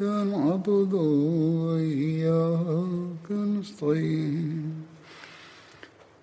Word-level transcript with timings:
نعبد 0.00 0.94
وإياك 1.64 3.30
نستعين 3.30 4.72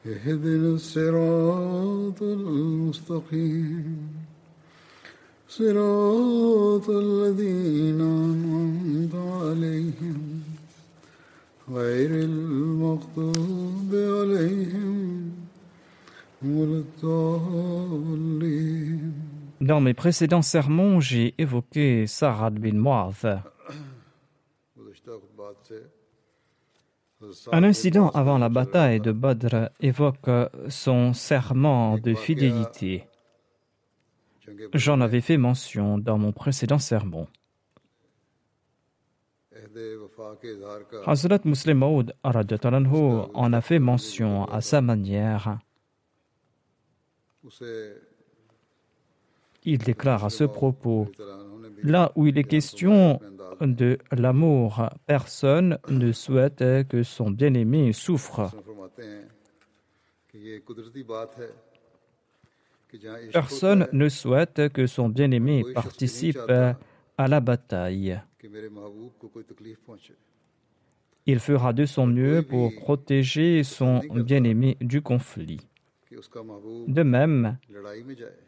اهدنا 0.06 0.70
الصراط 0.76 2.22
المستقيم 2.22 3.98
صراط 5.50 6.90
الذين 6.90 8.02
أنعمت 8.02 9.16
عليهم 9.16 10.42
غير 11.70 12.12
المغضوب 12.12 13.92
عليهم 13.94 15.32
ولا 16.46 16.84
الضالين 16.84 18.08
Dans 19.60 19.82
mes 19.82 19.96
précédents 19.96 20.44
sermons, 20.44 21.00
j'ai 21.00 21.34
évoqué 21.40 22.06
Sarad 22.06 22.54
bin 22.60 22.74
Mu'adh. 22.74 23.42
Un 27.53 27.65
incident 27.65 28.11
avant 28.11 28.39
la 28.39 28.49
bataille 28.49 29.01
de 29.01 29.13
Badr 29.13 29.71
évoque 29.81 30.31
son 30.69 31.13
serment 31.13 31.99
de 31.99 32.15
fidélité. 32.15 33.07
J'en 34.75 35.01
avais 35.01 35.21
fait 35.21 35.37
mention 35.37 35.99
dans 35.99 36.19
mon 36.19 36.33
précédent 36.33 36.79
sermon. 36.79 37.27
Hazrat 41.07 41.41
Muslim 41.45 41.79
Maud 41.79 42.15
en 42.23 43.53
a 43.53 43.61
fait 43.61 43.79
mention 43.79 44.45
à 44.47 44.61
sa 44.61 44.81
manière. 44.81 45.59
Il 49.65 49.79
déclare 49.79 50.25
à 50.25 50.31
ce 50.31 50.45
propos, 50.45 51.09
là 51.83 52.13
où 52.17 52.27
il 52.27 52.39
est 52.39 52.45
question 52.45 53.21
de 53.67 53.99
l'amour. 54.11 54.89
Personne 55.07 55.79
ne 55.89 56.13
souhaite 56.13 56.65
que 56.89 57.03
son 57.03 57.31
bien-aimé 57.31 57.93
souffre. 57.93 58.51
Personne 63.33 63.89
ne 63.93 64.09
souhaite 64.09 64.69
que 64.71 64.87
son 64.87 65.09
bien-aimé 65.09 65.65
participe 65.75 66.39
à 67.19 67.29
la 67.29 67.41
bataille. 67.41 68.21
Il 71.25 71.39
fera 71.39 71.73
de 71.73 71.85
son 71.87 72.07
mieux 72.07 72.43
pour 72.43 72.75
protéger 72.75 73.63
son 73.63 74.01
bien-aimé 74.01 74.77
du 74.81 75.01
conflit. 75.01 75.61
De 76.89 77.03
même, 77.03 77.59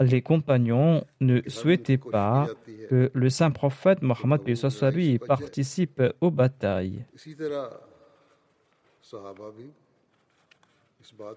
les 0.00 0.22
compagnons 0.22 1.04
ne 1.20 1.40
souhaitaient 1.48 1.98
pas 1.98 2.48
que 2.88 3.10
le 3.12 3.30
saint 3.30 3.50
prophète 3.50 4.02
Mohammed 4.02 4.42
participe 5.26 6.02
aux 6.20 6.30
batailles. 6.30 7.04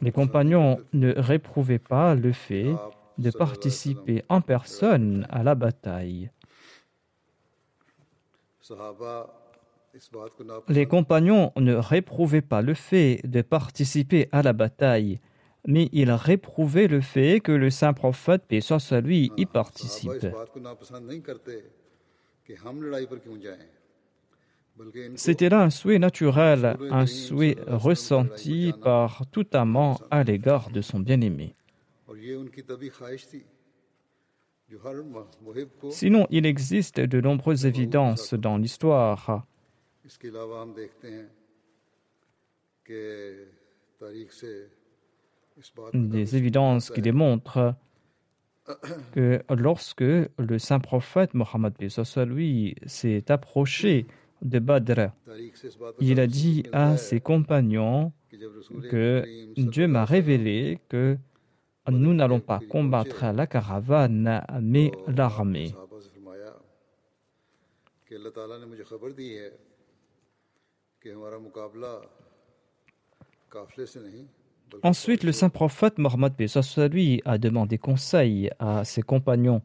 Les 0.01 0.11
compagnons 0.11 0.79
ne 0.93 1.13
réprouvaient 1.13 1.79
pas 1.79 2.15
le 2.15 2.31
fait 2.31 2.73
de 3.17 3.31
participer 3.31 4.23
en 4.29 4.41
personne 4.41 5.25
à 5.29 5.43
la 5.43 5.55
bataille. 5.55 6.31
Les 10.67 10.85
compagnons 10.85 11.51
ne 11.55 11.73
réprouvaient 11.75 12.41
pas 12.41 12.61
le 12.61 12.73
fait 12.73 13.21
de 13.23 13.41
participer 13.41 14.29
à 14.31 14.43
la 14.43 14.53
bataille, 14.53 15.19
mais 15.67 15.89
il 15.91 16.09
réprouvait 16.11 16.87
le 16.87 17.01
fait 17.01 17.41
que 17.41 17.51
le 17.51 17.69
saint 17.69 17.93
prophète, 17.93 18.43
paix 18.47 18.61
soit 18.61 19.01
lui, 19.01 19.31
y 19.37 19.45
participe. 19.45 20.25
C'était 25.15 25.49
là 25.49 25.61
un 25.63 25.69
souhait 25.69 25.99
naturel, 25.99 26.77
un 26.89 27.05
souhait 27.05 27.57
ressenti 27.67 28.73
par 28.81 29.25
tout 29.31 29.47
amant 29.53 29.99
à 30.09 30.23
l'égard 30.23 30.69
de 30.69 30.81
son 30.81 30.99
bien-aimé. 30.99 31.55
Sinon, 35.89 36.27
il 36.29 36.45
existe 36.45 36.99
de 36.99 37.21
nombreuses 37.21 37.65
évidences 37.65 38.33
dans 38.33 38.57
l'histoire 38.57 39.45
des 45.93 46.35
évidences 46.35 46.89
qui 46.91 47.01
démontrent 47.01 47.75
que 49.13 49.41
lorsque 49.49 50.01
le 50.01 50.59
saint 50.59 50.79
prophète 50.79 51.33
Mohammed 51.33 51.73
lui 52.27 52.75
s'est 52.85 53.31
approché 53.31 54.05
de 54.41 54.59
Badr, 54.59 55.11
il 55.99 56.19
a 56.19 56.27
dit 56.27 56.63
à 56.71 56.97
ses 56.97 57.19
compagnons 57.19 58.11
que 58.91 59.23
Dieu 59.55 59.87
m'a 59.87 60.05
révélé 60.05 60.79
que 60.89 61.17
nous 61.89 62.13
n'allons 62.13 62.41
pas 62.41 62.59
combattre 62.69 63.25
la 63.33 63.47
caravane, 63.47 64.45
mais 64.61 64.91
l'armée. 65.07 65.73
Ensuite, 74.83 75.23
le 75.23 75.31
saint 75.31 75.49
prophète 75.49 75.97
Mohammed 75.97 76.33
lui 76.91 77.21
a 77.25 77.37
demandé 77.37 77.77
conseil 77.77 78.49
à 78.59 78.83
ses 78.83 79.01
compagnons. 79.01 79.61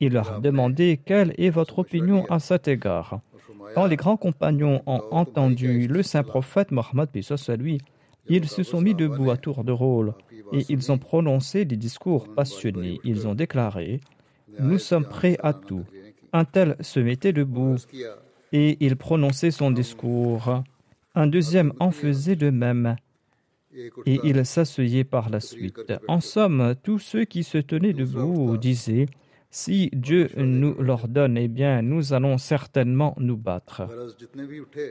Il 0.00 0.12
leur 0.12 0.34
a 0.34 0.40
demandé 0.40 1.00
quelle 1.04 1.34
est 1.38 1.50
votre 1.50 1.78
opinion 1.78 2.26
à 2.30 2.38
cet 2.38 2.68
égard. 2.68 3.20
Quand 3.74 3.86
les 3.86 3.96
grands 3.96 4.16
compagnons 4.16 4.82
ont 4.86 5.02
entendu 5.10 5.86
le 5.86 6.02
saint 6.02 6.22
prophète 6.22 6.70
Mohammed 6.70 7.08
lui, 7.58 7.78
ils 8.28 8.48
se 8.48 8.62
sont 8.62 8.80
mis 8.80 8.94
debout 8.94 9.30
à 9.30 9.36
tour 9.36 9.64
de 9.64 9.72
rôle 9.72 10.14
et 10.52 10.64
ils 10.68 10.90
ont 10.90 10.98
prononcé 10.98 11.64
des 11.64 11.76
discours 11.76 12.32
passionnés. 12.34 13.00
Ils 13.04 13.26
ont 13.28 13.34
déclaré 13.34 14.00
Nous 14.58 14.78
sommes 14.78 15.06
prêts 15.06 15.38
à 15.42 15.52
tout. 15.52 15.84
Un 16.32 16.44
tel 16.44 16.76
se 16.80 17.00
mettait 17.00 17.32
debout 17.32 17.76
et 18.52 18.76
il 18.80 18.96
prononçait 18.96 19.50
son 19.50 19.70
discours. 19.70 20.62
Un 21.14 21.26
deuxième 21.26 21.72
en 21.80 21.90
faisait 21.90 22.36
de 22.36 22.50
même 22.50 22.96
et 24.06 24.20
ils 24.24 24.46
s'asseyaient 24.46 25.04
par 25.04 25.30
la 25.30 25.40
suite. 25.40 25.92
En 26.08 26.20
somme, 26.20 26.74
tous 26.82 26.98
ceux 26.98 27.24
qui 27.24 27.42
se 27.44 27.58
tenaient 27.58 27.92
debout 27.92 28.56
disaient 28.56 29.06
si 29.50 29.88
Dieu 29.92 30.28
nous 30.36 30.74
l'ordonne, 30.74 31.38
eh 31.38 31.48
bien, 31.48 31.80
nous 31.80 32.12
allons 32.12 32.36
certainement 32.36 33.14
nous 33.18 33.36
battre. 33.36 33.88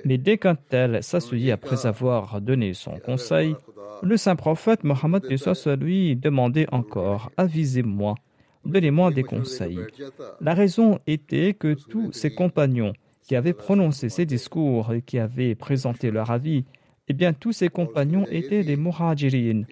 Mais 0.05 0.17
dès 0.17 0.37
qu'un 0.37 0.55
tel 0.55 1.03
s'asseyait 1.03 1.51
après 1.51 1.85
avoir 1.85 2.41
donné 2.41 2.73
son 2.73 2.97
conseil, 2.97 3.55
le 4.01 4.17
saint 4.17 4.35
prophète 4.35 4.83
Mohammed 4.83 5.23
lui 5.79 6.15
demandait 6.15 6.67
encore 6.71 7.31
Avisez-moi, 7.37 8.15
donnez-moi 8.65 9.11
des 9.11 9.23
conseils. 9.23 9.79
La 10.41 10.53
raison 10.53 10.99
était 11.05 11.53
que 11.53 11.75
tous 11.75 12.11
ses 12.11 12.33
compagnons 12.33 12.93
qui 13.21 13.35
avaient 13.35 13.53
prononcé 13.53 14.09
ces 14.09 14.25
discours 14.25 14.93
et 14.93 15.01
qui 15.01 15.19
avaient 15.19 15.55
présenté 15.55 16.11
leur 16.11 16.31
avis 16.31 16.65
eh 17.07 17.13
bien, 17.13 17.33
tous 17.33 17.51
ses 17.51 17.69
compagnons 17.69 18.25
étaient 18.31 18.63
des 18.63 18.75
Muhajirin. 18.75 19.63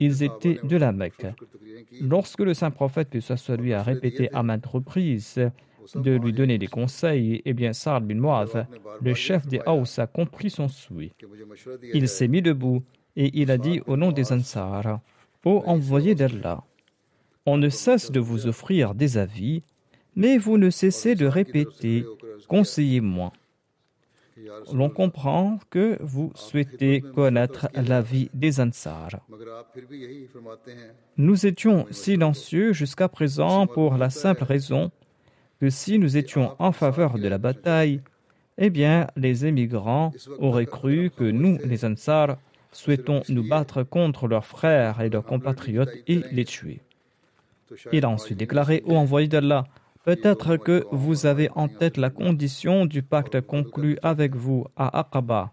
Ils 0.00 0.22
étaient 0.22 0.58
de 0.62 0.76
la 0.76 0.92
Mecque. 0.92 1.26
Lorsque 2.00 2.40
le 2.40 2.54
saint 2.54 2.70
prophète, 2.70 3.10
que 3.10 3.20
ce 3.20 3.36
soit 3.36 3.56
lui, 3.56 3.72
a 3.72 3.82
répété 3.82 4.30
à 4.32 4.42
maintes 4.42 4.66
reprises 4.66 5.40
de 5.94 6.12
lui 6.12 6.32
donner 6.32 6.58
des 6.58 6.66
conseils, 6.66 7.42
eh 7.44 7.52
bien, 7.52 7.72
Saad 7.72 8.06
bin 8.06 8.44
le 9.00 9.14
chef 9.14 9.46
des 9.46 9.60
Haus, 9.66 9.98
a 9.98 10.06
compris 10.06 10.50
son 10.50 10.68
souhait. 10.68 11.12
Il 11.92 12.08
s'est 12.08 12.28
mis 12.28 12.42
debout 12.42 12.82
et 13.16 13.30
il 13.34 13.50
a 13.50 13.58
dit 13.58 13.80
au 13.86 13.96
nom 13.96 14.12
des 14.12 14.32
Ansar 14.32 15.00
Ô 15.44 15.62
envoyé 15.66 16.14
d'Allah, 16.14 16.64
on 17.44 17.58
ne 17.58 17.68
cesse 17.68 18.10
de 18.10 18.18
vous 18.18 18.46
offrir 18.46 18.94
des 18.94 19.18
avis, 19.18 19.62
mais 20.16 20.38
vous 20.38 20.56
ne 20.56 20.70
cessez 20.70 21.14
de 21.14 21.26
répéter 21.26 22.04
Conseillez-moi. 22.48 23.32
L'on 24.72 24.90
comprend 24.90 25.58
que 25.70 25.96
vous 26.00 26.32
souhaitez 26.34 27.00
connaître 27.00 27.68
la 27.74 28.02
vie 28.02 28.30
des 28.34 28.60
Ansar. 28.60 29.20
Nous 31.16 31.46
étions 31.46 31.86
silencieux 31.90 32.72
jusqu'à 32.72 33.08
présent 33.08 33.66
pour 33.66 33.96
la 33.96 34.10
simple 34.10 34.44
raison 34.44 34.90
que 35.60 35.70
si 35.70 35.98
nous 35.98 36.16
étions 36.16 36.56
en 36.58 36.72
faveur 36.72 37.18
de 37.18 37.28
la 37.28 37.38
bataille, 37.38 38.00
eh 38.58 38.70
bien, 38.70 39.06
les 39.16 39.46
émigrants 39.46 40.12
auraient 40.38 40.66
cru 40.66 41.10
que 41.16 41.24
nous, 41.24 41.58
les 41.64 41.84
Ansar, 41.84 42.36
souhaitons 42.72 43.22
nous 43.28 43.48
battre 43.48 43.82
contre 43.82 44.26
leurs 44.26 44.46
frères 44.46 45.00
et 45.00 45.10
leurs 45.10 45.24
compatriotes 45.24 45.94
et 46.06 46.20
les 46.32 46.44
tuer. 46.44 46.80
Il 47.92 48.04
a 48.04 48.10
ensuite 48.10 48.38
déclaré 48.38 48.82
Ô 48.86 48.96
envoyé 48.96 49.28
d'Allah, 49.28 49.64
peut-être 50.04 50.56
que 50.56 50.84
vous 50.90 51.26
avez 51.26 51.48
en 51.54 51.68
tête 51.68 51.96
la 51.96 52.10
condition 52.10 52.86
du 52.86 53.02
pacte 53.02 53.40
conclu 53.40 53.98
avec 54.02 54.34
vous 54.34 54.66
à 54.76 55.00
Aqaba. 55.00 55.52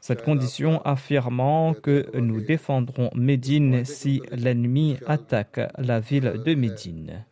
Cette 0.00 0.22
condition 0.22 0.80
affirmant 0.82 1.74
que 1.74 2.16
nous 2.18 2.40
défendrons 2.40 3.10
Médine 3.14 3.84
si 3.84 4.22
l'ennemi 4.30 4.98
attaque 5.06 5.60
la 5.78 6.00
ville 6.00 6.42
de 6.44 6.54
Médine 6.54 7.24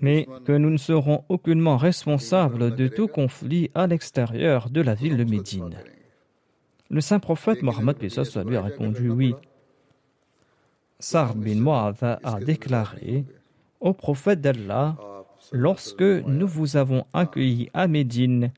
mais 0.00 0.26
que 0.44 0.52
nous 0.52 0.70
ne 0.70 0.76
serons 0.76 1.24
aucunement 1.28 1.76
responsables 1.76 2.74
de 2.74 2.88
tout 2.88 3.08
conflit 3.08 3.70
à 3.74 3.86
l'extérieur 3.86 4.70
de 4.70 4.80
la 4.80 4.94
ville 4.94 5.16
de 5.16 5.24
Médine. 5.24 5.76
Le 6.90 7.00
saint 7.00 7.18
prophète 7.18 7.62
Mohammed 7.62 7.96
lui 8.00 8.56
a 8.56 8.62
répondu 8.62 9.10
oui. 9.10 9.34
Sar 10.98 11.34
bin 11.34 11.64
a 11.66 12.40
déclaré 12.40 13.24
au 13.80 13.92
prophète 13.92 14.40
d'Allah 14.40 14.96
Lorsque 15.52 16.02
nous 16.02 16.46
vous 16.46 16.76
avons 16.76 17.06
accueilli 17.12 17.70
à 17.72 17.88
Médine, 17.88 18.52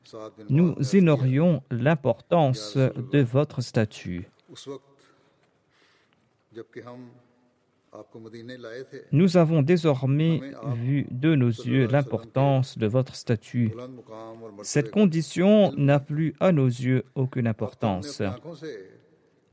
nous 0.49 0.75
ignorions 0.93 1.63
l'importance 1.71 2.77
de 2.77 3.21
votre 3.21 3.61
statut. 3.61 4.27
Nous 9.11 9.37
avons 9.37 9.61
désormais 9.61 10.41
vu 10.75 11.07
de 11.11 11.35
nos 11.35 11.49
yeux 11.49 11.87
l'importance 11.87 12.77
de 12.77 12.87
votre 12.87 13.15
statut. 13.15 13.71
Cette 14.63 14.91
condition 14.91 15.73
n'a 15.75 15.99
plus 15.99 16.33
à 16.39 16.51
nos 16.51 16.67
yeux 16.67 17.03
aucune 17.15 17.47
importance. 17.47 18.21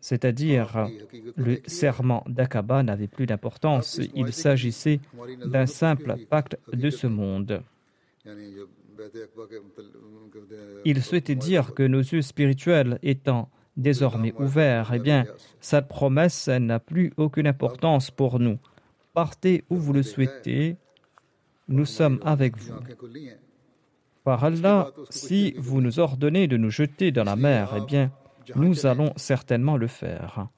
C'est-à-dire, 0.01 0.89
le 1.37 1.59
serment 1.67 2.23
d'Aqaba 2.29 2.83
n'avait 2.83 3.09
plus 3.09 3.27
d'importance. 3.27 4.01
Il 4.15 4.33
s'agissait 4.33 5.01
d'un 5.45 5.67
simple 5.67 6.15
pacte 6.31 6.57
de 6.73 6.91
ce 6.91 7.09
monde. 7.09 7.63
Il 10.85 11.03
souhaitait 11.03 11.35
dire 11.35 11.75
que 11.75 11.83
nos 11.83 12.01
yeux 12.01 12.23
spirituels 12.23 12.99
étant 13.03 13.51
désormais 13.79 14.35
ouvert, 14.39 14.93
eh 14.93 14.99
bien, 14.99 15.25
cette 15.61 15.89
promesse 15.89 16.49
n'a 16.49 16.81
plus 16.81 17.13
aucune 17.17 17.47
importance 17.47 18.11
pour 18.11 18.39
nous. 18.39 18.59
Partez 19.15 19.65
où 19.71 19.77
vous 19.77 19.95
le 19.95 20.03
souhaitez, 20.03 20.77
nous 21.69 21.87
sommes 21.87 22.21
avec 22.25 22.59
vous. 22.59 22.75
Par 24.25 24.45
Allah, 24.45 24.91
si 25.09 25.55
vous 25.57 25.81
nous 25.81 26.01
ordonnez 26.01 26.47
de 26.49 26.59
nous 26.59 26.71
jeter 26.71 27.13
dans 27.13 27.25
la 27.25 27.37
mer, 27.37 27.75
eh 27.79 27.81
bien, 27.81 28.11
nous 28.57 28.85
allons 28.85 29.13
certainement 29.17 29.77
le 29.77 29.87
faire. 29.87 30.49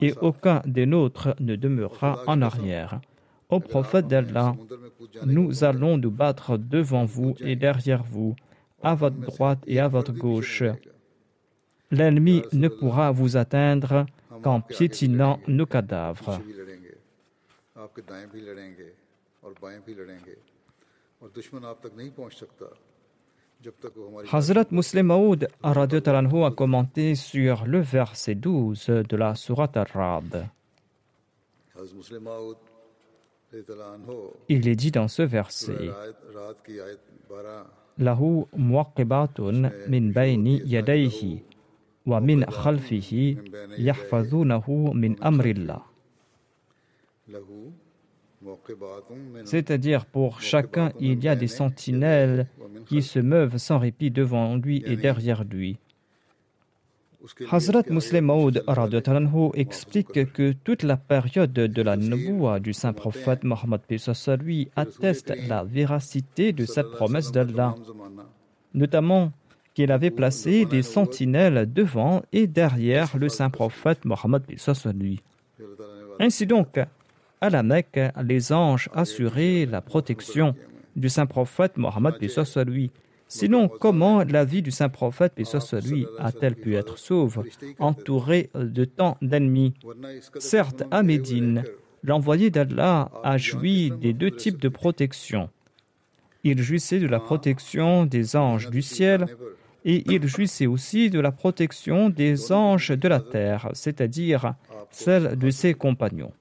Et 0.00 0.12
aucun 0.20 0.62
des 0.66 0.86
nôtres 0.86 1.34
ne 1.40 1.56
demeurera 1.56 2.22
en 2.26 2.42
arrière. 2.42 3.00
Au 3.48 3.60
prophète 3.60 4.08
d'Allah, 4.08 4.56
nous 5.24 5.62
allons 5.62 5.98
nous 5.98 6.10
battre 6.10 6.56
devant 6.58 7.04
vous 7.04 7.34
et 7.40 7.54
derrière 7.54 8.02
vous, 8.02 8.34
à 8.82 8.94
votre 8.94 9.16
droite 9.16 9.62
et 9.66 9.78
à 9.78 9.88
votre 9.88 10.12
gauche. 10.12 10.64
L'ennemi 11.90 12.42
ne 12.52 12.68
pourra 12.68 13.12
vous 13.12 13.36
atteindre 13.36 14.06
qu'en 14.42 14.60
piétinant 14.60 15.38
nos 15.46 15.66
cadavres. 15.66 16.40
Hazrat 24.32 24.66
Muslim 24.70 25.06
Maud 25.06 25.48
a 25.62 26.50
commenté 26.50 27.14
sur 27.14 27.64
le 27.64 27.80
verset 27.80 28.34
12 28.34 28.86
de 29.08 29.16
la 29.16 29.34
Sourate 29.34 29.76
Ar-Rad. 29.76 30.48
Il 34.48 34.68
est 34.68 34.76
dit 34.76 34.90
dans 34.90 35.08
ce 35.08 35.22
verset 35.22 35.90
Lahu 37.98 38.44
muwaqibatun 38.54 39.70
min 39.88 40.12
bayni 40.12 40.60
yadayhi 40.66 41.42
c'est-à-dire 49.44 50.06
pour 50.06 50.40
chacun, 50.40 50.92
il 51.00 51.22
y 51.24 51.28
a 51.28 51.34
des 51.34 51.48
sentinelles 51.48 52.46
qui 52.86 53.02
se 53.02 53.18
meuvent 53.18 53.56
sans 53.58 53.78
répit 53.78 54.10
devant 54.10 54.56
lui 54.56 54.82
et 54.86 54.96
derrière 54.96 55.44
lui. 55.44 55.78
Hazrat 57.50 57.82
Muslim 57.90 58.26
Maud 58.26 58.62
explique 59.54 60.32
que 60.32 60.52
toute 60.52 60.84
la 60.84 60.96
période 60.96 61.52
de 61.52 61.82
la 61.82 61.96
Naboua 61.96 62.60
du 62.60 62.72
saint 62.72 62.92
prophète 62.92 63.42
Mohammed 63.42 63.80
lui 64.40 64.68
atteste 64.76 65.32
la 65.48 65.64
véracité 65.64 66.52
de 66.52 66.64
cette 66.66 66.90
promesse 66.90 67.32
d'Allah, 67.32 67.74
notamment 68.74 69.32
qu'il 69.76 69.92
avait 69.92 70.10
placé 70.10 70.64
des 70.64 70.80
sentinelles 70.80 71.70
devant 71.70 72.22
et 72.32 72.46
derrière 72.46 73.14
le 73.14 73.28
saint 73.28 73.50
prophète 73.50 74.06
Mohammed 74.06 74.42
lui. 74.94 75.20
Ainsi 76.18 76.46
donc, 76.46 76.80
à 77.42 77.50
la 77.50 77.62
Mecque, 77.62 78.00
les 78.24 78.52
anges 78.52 78.88
assuraient 78.94 79.66
la 79.66 79.82
protection 79.82 80.54
du 80.96 81.10
saint 81.10 81.26
prophète 81.26 81.76
Mohammed 81.76 82.14
lui. 82.66 82.90
Sinon, 83.28 83.68
comment 83.68 84.24
la 84.24 84.46
vie 84.46 84.62
du 84.62 84.70
saint 84.70 84.88
prophète 84.88 85.34
lui 85.36 86.06
a-t-elle 86.18 86.56
pu 86.56 86.74
être 86.74 86.96
sauve, 86.96 87.44
entourée 87.78 88.48
de 88.54 88.86
tant 88.86 89.18
d'ennemis? 89.20 89.74
Certes, 90.38 90.84
à 90.90 91.02
Médine, 91.02 91.64
l'envoyé 92.02 92.48
d'Allah 92.48 93.10
a 93.22 93.36
joui 93.36 93.92
des 94.00 94.14
deux 94.14 94.30
types 94.30 94.62
de 94.62 94.70
protection. 94.70 95.50
Il 96.44 96.62
jouissait 96.62 97.00
de 97.00 97.08
la 97.08 97.20
protection 97.20 98.06
des 98.06 98.36
anges 98.36 98.70
du 98.70 98.80
ciel 98.80 99.26
et 99.86 100.02
il 100.12 100.26
jouissait 100.26 100.66
aussi 100.66 101.10
de 101.10 101.20
la 101.20 101.30
protection 101.30 102.10
des 102.10 102.50
anges 102.50 102.90
de 102.90 103.08
la 103.08 103.20
terre, 103.20 103.70
c'est-à-dire 103.72 104.54
celle 104.90 105.38
de 105.38 105.48
ses 105.50 105.74
compagnons. 105.74 106.32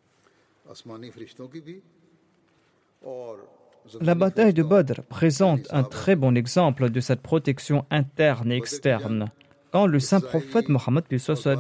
La 4.02 4.16
bataille 4.16 4.54
de 4.54 4.64
Badr 4.64 5.04
présente 5.04 5.68
un 5.70 5.84
très 5.84 6.16
bon 6.16 6.36
exemple 6.36 6.90
de 6.90 7.00
cette 7.00 7.22
protection 7.22 7.86
interne 7.92 8.52
et 8.52 8.58
externe. 8.58 9.30
Quand 9.76 9.88
le 9.88 10.00
saint 10.00 10.22
prophète 10.22 10.70
Mohammed 10.70 11.04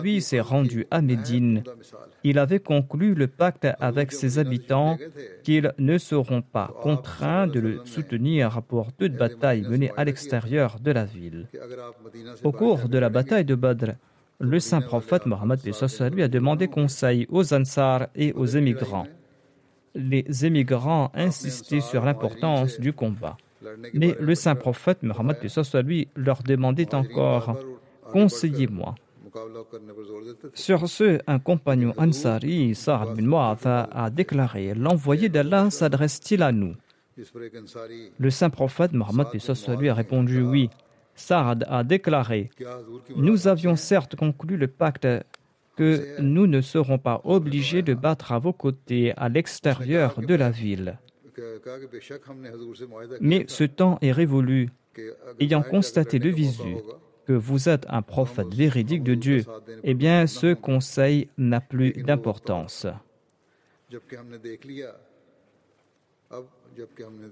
lui 0.01 0.22
s'est 0.22 0.39
rendu 0.39 0.88
à 0.89 1.01
Médine, 1.01 1.63
il 2.24 2.39
avait 2.39 2.62
conclu 2.62 3.13
le 3.13 3.27
pacte 3.27 3.67
avec 3.81 4.13
ses 4.13 4.39
habitants 4.39 4.98
qu'ils 5.43 5.74
ne 5.79 5.98
seront 5.98 6.41
pas 6.41 6.74
contraints 6.81 7.45
de 7.45 7.60
le 7.60 7.81
soutenir 7.84 8.62
pour 8.62 8.93
toute 8.93 9.17
bataille 9.17 9.63
menée 9.63 9.91
à 9.98 10.05
l'extérieur 10.05 10.79
de 10.79 10.91
la 10.91 11.03
ville. 11.03 11.50
Au 12.45 12.53
cours 12.53 12.88
de 12.88 12.98
la 12.98 13.10
bataille 13.10 13.43
de 13.43 13.55
Badr, 13.55 13.95
le 14.39 14.62
saint 14.62 14.79
prophète 14.79 15.25
Mohammed 15.25 15.60
lui 16.13 16.24
a 16.24 16.29
demandé 16.29 16.69
conseil 16.69 17.27
aux 17.29 17.53
Ansar 17.53 18.07
et 18.15 18.31
aux 18.31 18.45
émigrants. 18.45 19.07
Les 19.93 20.45
émigrants 20.45 21.12
insistaient 21.15 21.81
sur 21.81 22.05
l'importance 22.05 22.79
du 22.79 22.93
combat. 22.93 23.36
Mais 23.93 24.15
le 24.22 24.36
saint 24.36 24.55
prophète 24.55 25.03
Mohammed 25.03 25.36
lui 25.84 26.07
leur 26.15 26.43
demandait 26.43 26.95
encore 26.95 27.57
Conseillez-moi. 28.15 28.95
Sur 30.53 30.88
ce, 30.88 31.19
un 31.27 31.39
compagnon 31.39 31.93
Ansari, 31.98 32.74
Sa'ad 32.74 33.13
bin 33.17 33.27
Mu'adh, 33.27 33.89
a 33.91 34.10
déclaré 34.10 34.74
L'envoyé 34.74 35.27
d'Allah 35.27 35.69
s'adresse-t-il 35.69 36.41
à 36.41 36.53
nous? 36.53 36.75
Le 38.17 38.29
saint 38.29 38.50
prophète 38.50 38.93
Mohammed 38.93 39.27
lui 39.77 39.89
a 39.89 39.93
répondu 39.93 40.41
Oui. 40.43 40.69
Saad 41.13 41.65
a 41.67 41.84
déclaré 41.84 42.50
Nous 43.17 43.50
avions 43.50 43.75
certes 43.75 44.15
conclu 44.15 44.55
le 44.55 44.67
pacte 44.67 45.07
que 45.75 46.22
nous 46.22 46.48
ne 46.48 46.62
serons 46.62 46.98
pas 46.98 47.19
obligés 47.25 47.81
de 47.81 47.93
battre 47.93 48.31
à 48.31 48.39
vos 48.39 48.53
côtés 48.53 49.12
à 49.17 49.27
l'extérieur 49.27 50.22
de 50.22 50.36
la 50.36 50.51
ville. 50.51 50.98
Mais 53.19 53.43
ce 53.50 53.65
temps 53.65 53.98
est 54.01 54.13
révolu. 54.13 54.69
Ayant 55.41 55.62
constaté 55.62 56.19
de 56.19 56.29
visu 56.29 56.77
que 57.25 57.34
vous 57.34 57.70
êtes 57.70 57.86
un 57.89 58.01
prophète 58.01 58.53
véridique 58.53 59.03
de 59.03 59.15
Dieu, 59.15 59.46
eh 59.84 59.94
bien 59.94 60.27
ce 60.27 60.53
conseil 60.53 61.27
n'a 61.38 61.62
plus 61.62 61.91
d'importance. 61.91 62.88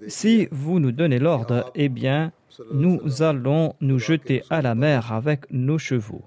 Si 0.08 0.48
vous 0.52 0.80
nous 0.80 0.92
donnez 0.92 1.20
l'ordre, 1.20 1.72
eh 1.76 1.90
bien, 1.90 2.32
nous 2.72 3.22
allons 3.22 3.76
nous 3.82 4.00
jeter 4.00 4.44
à 4.50 4.62
la 4.62 4.76
mer 4.76 5.12
avec 5.12 5.52
nos 5.52 5.78
chevaux. 5.78 6.24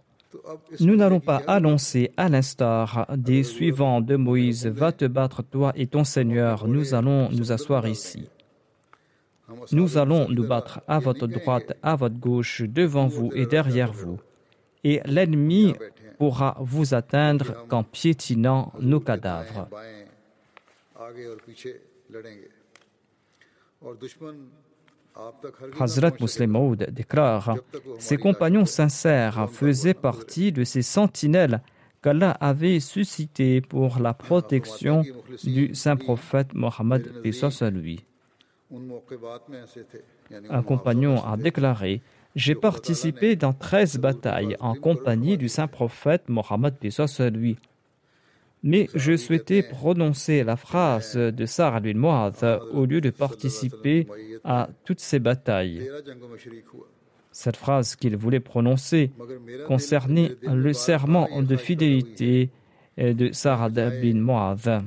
Nous 0.81 0.97
n'allons 0.97 1.21
pas 1.21 1.43
annoncer 1.47 2.13
à 2.17 2.29
l'instar 2.29 3.07
des 3.17 3.43
suivants 3.43 4.01
de 4.01 4.17
Moïse, 4.17 4.67
va 4.67 4.93
te 4.93 5.05
battre 5.07 5.43
toi 5.43 5.73
et 5.77 5.87
ton 5.87 6.05
Seigneur, 6.05 6.69
nous 6.69 6.95
allons 6.95 7.31
nous 7.31 7.53
asseoir 7.53 7.89
ici. 7.89 8.29
Nous 9.73 9.97
allons 9.99 10.29
nous 10.29 10.47
battre 10.47 10.81
à 10.89 10.99
votre 10.99 11.27
droite, 11.27 11.77
à 11.83 11.97
votre 11.97 12.17
gauche, 12.17 12.63
devant 12.63 13.07
vous 13.07 13.31
et 13.35 13.47
derrière 13.47 13.93
vous. 13.93 14.19
Et 14.83 15.01
l'ennemi 15.05 15.75
pourra 16.19 16.57
vous 16.61 16.95
atteindre 16.95 17.67
qu'en 17.69 17.83
piétinant 17.83 18.73
nos 18.81 19.01
cadavres. 19.01 19.69
Hazrat 25.81 26.13
Muslim 26.21 26.77
déclare 26.91 27.57
Ses 27.99 28.17
compagnons 28.17 28.65
sincères 28.67 29.49
faisaient 29.51 29.95
partie 29.95 30.53
de 30.53 30.65
ces 30.65 30.83
sentinelles 30.83 31.63
qu'Allah 32.03 32.33
avait 32.33 32.81
suscitées 32.81 33.61
pour 33.61 33.99
la 33.99 34.13
protection 34.15 35.03
du 35.45 35.75
saint 35.75 35.97
prophète 35.97 36.53
Mohammed 36.55 37.11
à 37.61 37.71
lui. 37.71 38.05
Un 40.51 40.63
compagnon 40.63 41.25
a 41.25 41.37
déclaré 41.37 42.03
J'ai 42.35 42.55
participé 42.55 43.37
dans 43.37 43.53
13 43.53 43.99
batailles 43.99 44.57
en 44.61 44.75
compagnie 44.75 45.39
du 45.39 45.49
saint 45.49 45.69
prophète 45.69 46.29
Mohammed 46.29 46.75
lui. 47.33 47.57
Mais 48.63 48.89
je 48.95 49.17
souhaitais 49.17 49.63
prononcer 49.63 50.43
la 50.43 50.57
phrase 50.57 51.17
de 51.17 51.47
Sarah 51.47 51.81
bin 51.81 51.95
Mu'adh 51.95 52.61
au 52.73 52.85
lieu 52.85 53.01
de 53.01 53.11
participer 53.11 54.09
à 54.43 54.69
toutes 54.85 55.01
ces 55.01 55.21
batailles. 55.21 55.89
Cette 57.31 57.57
phrase 57.57 57.95
qu'il 57.95 58.17
voulait 58.17 58.41
prononcer 58.41 59.13
concernait 59.69 60.33
le 60.43 60.73
serment 60.73 61.29
de 61.41 61.57
fidélité 61.57 62.51
de 62.99 63.31
Sarah 63.31 63.69
bin 63.69 64.15
Mu'adh. 64.15 64.83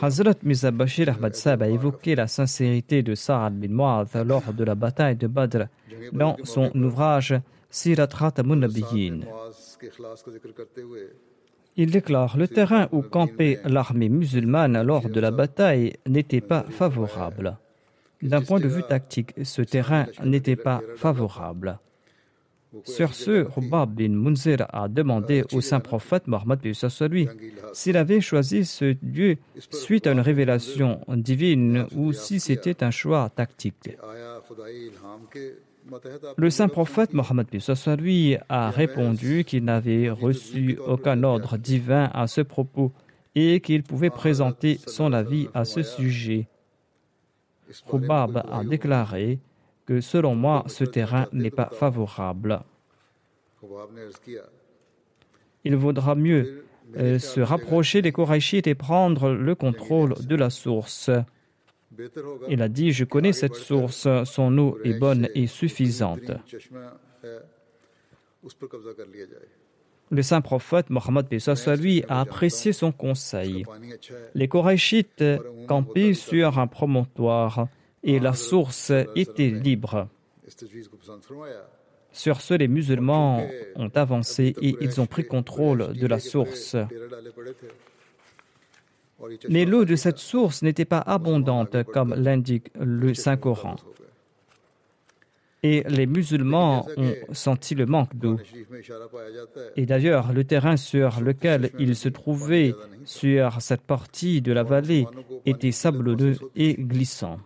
Hazrat 0.00 0.36
Mirza 0.42 0.70
Bashir 0.70 1.08
Ahmad 1.08 1.34
Sab 1.34 1.62
a 1.62 1.68
évoqué 1.68 2.14
la 2.14 2.26
sincérité 2.26 3.02
de 3.02 3.14
Sa'ad 3.14 3.58
bin 3.58 3.68
Mu'adh 3.68 4.26
lors 4.26 4.52
de 4.52 4.64
la 4.64 4.74
bataille 4.74 5.16
de 5.16 5.26
Badr 5.26 5.64
dans 6.12 6.36
son 6.44 6.70
ouvrage 6.74 7.34
Sirat 7.68 8.06
Khatamun 8.06 8.56
Nabiyyin. 8.56 9.20
Il 11.76 11.90
déclare 11.90 12.38
Le 12.38 12.48
terrain 12.48 12.88
où 12.92 13.02
campait 13.02 13.60
l'armée 13.64 14.08
musulmane 14.08 14.80
lors 14.82 15.10
de 15.10 15.20
la 15.20 15.30
bataille 15.30 15.94
n'était 16.06 16.40
pas 16.40 16.62
favorable. 16.62 17.58
D'un 18.22 18.40
point 18.40 18.60
de 18.60 18.68
vue 18.68 18.82
tactique, 18.82 19.34
ce 19.44 19.60
terrain 19.60 20.06
n'était 20.24 20.56
pas 20.56 20.80
favorable. 20.96 21.78
Sur 22.84 23.14
ce, 23.14 23.46
Rubab 23.54 23.94
bin 23.94 24.10
Munzir 24.10 24.66
a 24.72 24.88
demandé 24.88 25.44
au 25.52 25.60
saint 25.60 25.80
prophète 25.80 26.26
Mohammed 26.26 26.60
lui 26.62 27.28
s'il 27.72 27.96
avait 27.96 28.20
choisi 28.20 28.64
ce 28.64 28.96
lieu 29.02 29.36
suite 29.70 30.06
à 30.06 30.12
une 30.12 30.20
révélation 30.20 31.00
divine 31.08 31.86
ou 31.94 32.12
si 32.12 32.40
c'était 32.40 32.82
un 32.82 32.90
choix 32.90 33.30
tactique. 33.34 33.96
Le 36.36 36.50
saint 36.50 36.68
prophète 36.68 37.14
Mohammed 37.14 37.46
lui 37.98 38.36
a 38.48 38.70
répondu 38.70 39.44
qu'il 39.44 39.64
n'avait 39.64 40.10
reçu 40.10 40.78
aucun 40.84 41.22
ordre 41.22 41.56
divin 41.56 42.10
à 42.12 42.26
ce 42.26 42.40
propos 42.40 42.92
et 43.34 43.60
qu'il 43.60 43.82
pouvait 43.82 44.10
présenter 44.10 44.80
son 44.86 45.12
avis 45.12 45.48
à 45.54 45.64
ce 45.64 45.82
sujet. 45.82 46.48
Rubab 47.86 48.42
a 48.50 48.64
déclaré 48.64 49.38
que 49.86 50.00
selon 50.00 50.34
moi, 50.34 50.64
ce 50.66 50.84
terrain 50.84 51.26
n'est 51.32 51.50
pas 51.50 51.70
favorable. 51.72 52.60
Il 55.64 55.76
vaudra 55.76 56.14
mieux 56.14 56.64
euh, 56.96 57.18
se 57.18 57.40
rapprocher 57.40 58.02
des 58.02 58.12
Korachites 58.12 58.66
et 58.66 58.74
prendre 58.74 59.30
le 59.30 59.54
contrôle 59.54 60.14
de 60.20 60.36
la 60.36 60.50
source. 60.50 61.10
Il 62.48 62.62
a 62.62 62.68
dit, 62.68 62.92
je 62.92 63.04
connais 63.04 63.32
cette 63.32 63.54
source, 63.54 64.06
son 64.24 64.58
eau 64.58 64.78
est 64.84 64.98
bonne 64.98 65.28
et 65.34 65.46
suffisante. 65.46 66.30
Le 70.10 70.22
saint 70.22 70.40
prophète 70.40 70.90
Mohammed 70.90 71.26
lui 71.80 72.04
a 72.08 72.20
apprécié 72.20 72.72
son 72.72 72.92
conseil. 72.92 73.64
Les 74.34 74.46
Korachites 74.46 75.24
campaient 75.66 76.14
sur 76.14 76.58
un 76.58 76.68
promontoire 76.68 77.68
et 78.06 78.20
la 78.20 78.32
source 78.32 78.92
était 79.14 79.50
libre. 79.50 80.08
Sur 82.12 82.40
ce, 82.40 82.54
les 82.54 82.68
musulmans 82.68 83.46
ont 83.74 83.90
avancé 83.94 84.54
et 84.62 84.76
ils 84.80 85.00
ont 85.00 85.06
pris 85.06 85.26
contrôle 85.26 85.92
de 85.92 86.06
la 86.06 86.20
source. 86.20 86.76
Mais 89.48 89.64
l'eau 89.64 89.84
de 89.84 89.96
cette 89.96 90.18
source 90.18 90.62
n'était 90.62 90.84
pas 90.84 91.00
abondante 91.00 91.82
comme 91.84 92.14
l'indique 92.14 92.70
le 92.78 93.12
Saint-Coran. 93.12 93.76
Et 95.62 95.82
les 95.88 96.06
musulmans 96.06 96.86
ont 96.96 97.14
senti 97.32 97.74
le 97.74 97.86
manque 97.86 98.14
d'eau. 98.14 98.38
Et 99.74 99.84
d'ailleurs, 99.84 100.32
le 100.32 100.44
terrain 100.44 100.76
sur 100.76 101.20
lequel 101.20 101.70
ils 101.78 101.96
se 101.96 102.08
trouvaient 102.08 102.72
sur 103.04 103.60
cette 103.60 103.80
partie 103.80 104.42
de 104.42 104.52
la 104.52 104.62
vallée 104.62 105.06
était 105.44 105.72
sablonneux 105.72 106.36
et 106.54 106.74
glissant. 106.74 107.40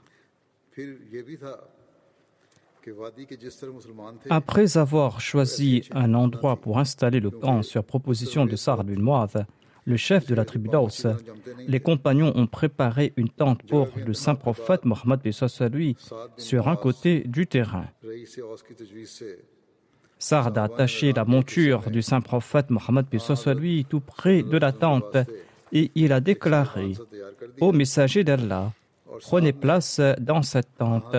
Après 4.30 4.76
avoir 4.78 5.20
choisi 5.20 5.82
un 5.92 6.14
endroit 6.14 6.56
pour 6.56 6.78
installer 6.78 7.20
le 7.20 7.30
camp 7.30 7.62
sur 7.62 7.84
proposition 7.84 8.46
de 8.46 8.56
Sa'd 8.56 8.86
bin 8.86 9.26
le 9.86 9.96
chef 9.96 10.26
de 10.26 10.34
la 10.34 10.44
tribu 10.44 10.68
d'Aus, 10.68 11.06
les 11.66 11.80
compagnons 11.80 12.32
ont 12.36 12.46
préparé 12.46 13.12
une 13.16 13.30
tente 13.30 13.62
pour 13.64 13.88
le 13.96 14.12
saint 14.12 14.34
prophète 14.34 14.84
Mohammed 14.84 15.20
lui 15.72 15.96
sur 16.36 16.68
un 16.68 16.76
côté 16.76 17.24
du 17.26 17.46
terrain. 17.46 17.86
Sard 20.18 20.56
a 20.58 20.64
attaché 20.64 21.12
la 21.12 21.24
monture 21.24 21.90
du 21.90 22.02
saint 22.02 22.20
prophète 22.20 22.70
Mohammed 22.70 23.06
lui 23.58 23.86
tout 23.86 24.00
près 24.00 24.42
de 24.42 24.58
la 24.58 24.72
tente 24.72 25.16
et 25.72 25.90
il 25.94 26.12
a 26.12 26.20
déclaré 26.20 26.92
Ô 27.60 27.72
messager 27.72 28.22
d'Allah, 28.22 28.72
prenez 29.20 29.52
place 29.52 30.00
dans 30.20 30.42
cette 30.42 30.76
tente 30.78 31.16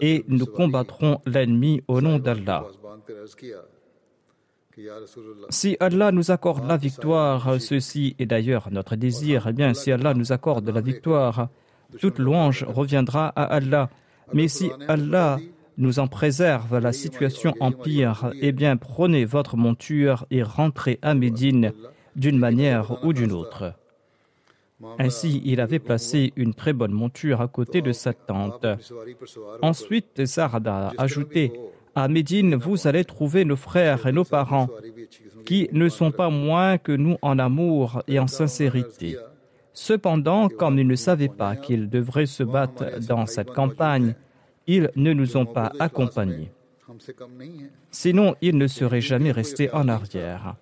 et 0.00 0.24
nous 0.28 0.46
combattrons 0.46 1.20
l'ennemi 1.26 1.82
au 1.88 2.00
nom 2.00 2.18
d'Allah. 2.18 2.66
Si 5.50 5.76
Allah 5.80 6.12
nous 6.12 6.30
accorde 6.30 6.66
la 6.66 6.76
victoire, 6.76 7.60
ceci 7.60 8.16
est 8.18 8.26
d'ailleurs 8.26 8.68
notre 8.70 8.96
désir, 8.96 9.46
eh 9.48 9.52
bien 9.52 9.74
si 9.74 9.92
Allah 9.92 10.14
nous 10.14 10.32
accorde 10.32 10.68
la 10.68 10.80
victoire, 10.80 11.48
toute 12.00 12.18
louange 12.18 12.64
reviendra 12.64 13.28
à 13.28 13.44
Allah. 13.44 13.90
Mais 14.32 14.48
si 14.48 14.70
Allah 14.88 15.38
nous 15.76 15.98
en 15.98 16.06
préserve, 16.06 16.78
la 16.78 16.92
situation 16.92 17.54
empire, 17.60 18.32
eh 18.40 18.52
bien 18.52 18.76
prenez 18.76 19.24
votre 19.24 19.56
monture 19.56 20.26
et 20.30 20.42
rentrez 20.42 20.98
à 21.02 21.14
Médine 21.14 21.72
d'une 22.16 22.38
manière 22.38 23.04
ou 23.04 23.12
d'une 23.12 23.32
autre. 23.32 23.74
Ainsi, 24.98 25.42
il 25.44 25.60
avait 25.60 25.78
placé 25.78 26.32
une 26.36 26.54
très 26.54 26.72
bonne 26.72 26.92
monture 26.92 27.40
à 27.40 27.48
côté 27.48 27.82
de 27.82 27.92
sa 27.92 28.12
tente. 28.12 28.66
Ensuite, 29.62 30.26
Sarada 30.26 30.92
a 30.96 31.02
ajouté 31.02 31.52
À 31.94 32.08
Médine, 32.08 32.54
vous 32.54 32.86
allez 32.86 33.04
trouver 33.04 33.44
nos 33.44 33.56
frères 33.56 34.06
et 34.06 34.12
nos 34.12 34.24
parents, 34.24 34.68
qui 35.44 35.68
ne 35.72 35.88
sont 35.88 36.10
pas 36.10 36.30
moins 36.30 36.78
que 36.78 36.92
nous 36.92 37.16
en 37.22 37.38
amour 37.38 38.02
et 38.08 38.18
en 38.18 38.26
sincérité. 38.26 39.16
Cependant, 39.74 40.48
comme 40.48 40.78
ils 40.78 40.86
ne 40.86 40.94
savaient 40.96 41.28
pas 41.28 41.56
qu'ils 41.56 41.88
devraient 41.88 42.26
se 42.26 42.42
battre 42.42 43.00
dans 43.00 43.26
cette 43.26 43.52
campagne, 43.52 44.14
ils 44.66 44.90
ne 44.96 45.12
nous 45.12 45.36
ont 45.36 45.46
pas 45.46 45.72
accompagnés. 45.78 46.50
Sinon, 47.90 48.34
ils 48.40 48.56
ne 48.56 48.66
seraient 48.66 49.00
jamais 49.00 49.32
restés 49.32 49.72
en 49.72 49.88
arrière. 49.88 50.56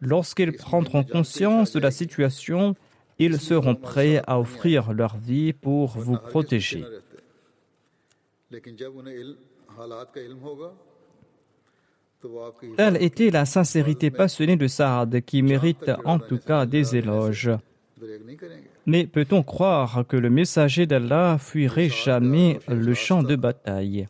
Lorsqu'ils 0.00 0.52
prendront 0.52 1.02
conscience 1.02 1.72
de 1.72 1.80
la 1.80 1.90
situation, 1.90 2.74
ils 3.18 3.40
seront 3.40 3.74
prêts 3.74 4.22
à 4.26 4.38
offrir 4.38 4.92
leur 4.92 5.16
vie 5.16 5.52
pour 5.52 5.98
vous 5.98 6.16
protéger. 6.16 6.84
Telle 12.76 13.02
était 13.02 13.30
la 13.30 13.44
sincérité 13.44 14.10
passionnée 14.10 14.56
de 14.56 14.66
Saad 14.66 15.20
qui 15.22 15.42
mérite 15.42 15.90
en 16.04 16.18
tout 16.18 16.38
cas 16.38 16.64
des 16.66 16.96
éloges. 16.96 17.50
Mais 18.86 19.06
peut-on 19.06 19.42
croire 19.42 20.04
que 20.06 20.16
le 20.16 20.30
messager 20.30 20.86
d'Allah 20.86 21.38
fuirait 21.38 21.88
jamais 21.88 22.58
le 22.68 22.94
champ 22.94 23.22
de 23.22 23.36
bataille? 23.36 24.08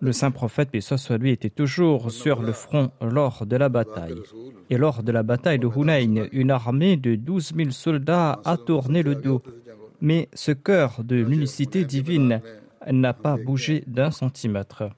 Le 0.00 0.12
saint 0.12 0.30
prophète, 0.30 0.70
paix 0.70 0.80
soit 0.80 1.18
lui, 1.18 1.30
était 1.30 1.50
toujours 1.50 2.10
sur 2.10 2.42
le 2.42 2.52
front 2.52 2.90
lors 3.00 3.46
de 3.46 3.56
la 3.56 3.68
bataille. 3.68 4.22
Et 4.70 4.76
lors 4.76 5.02
de 5.02 5.12
la 5.12 5.22
bataille 5.22 5.58
de 5.58 5.68
Hunayn, 5.68 6.28
une 6.32 6.50
armée 6.50 6.96
de 6.96 7.14
12 7.14 7.52
000 7.56 7.70
soldats 7.70 8.40
a 8.44 8.56
tourné 8.56 9.02
le 9.02 9.14
dos. 9.14 9.42
Mais 10.00 10.28
ce 10.34 10.52
cœur 10.52 11.02
de 11.04 11.16
l'unicité 11.16 11.84
divine 11.84 12.40
n'a 12.90 13.14
pas 13.14 13.36
bougé 13.36 13.84
d'un 13.86 14.10
centimètre. 14.10 14.90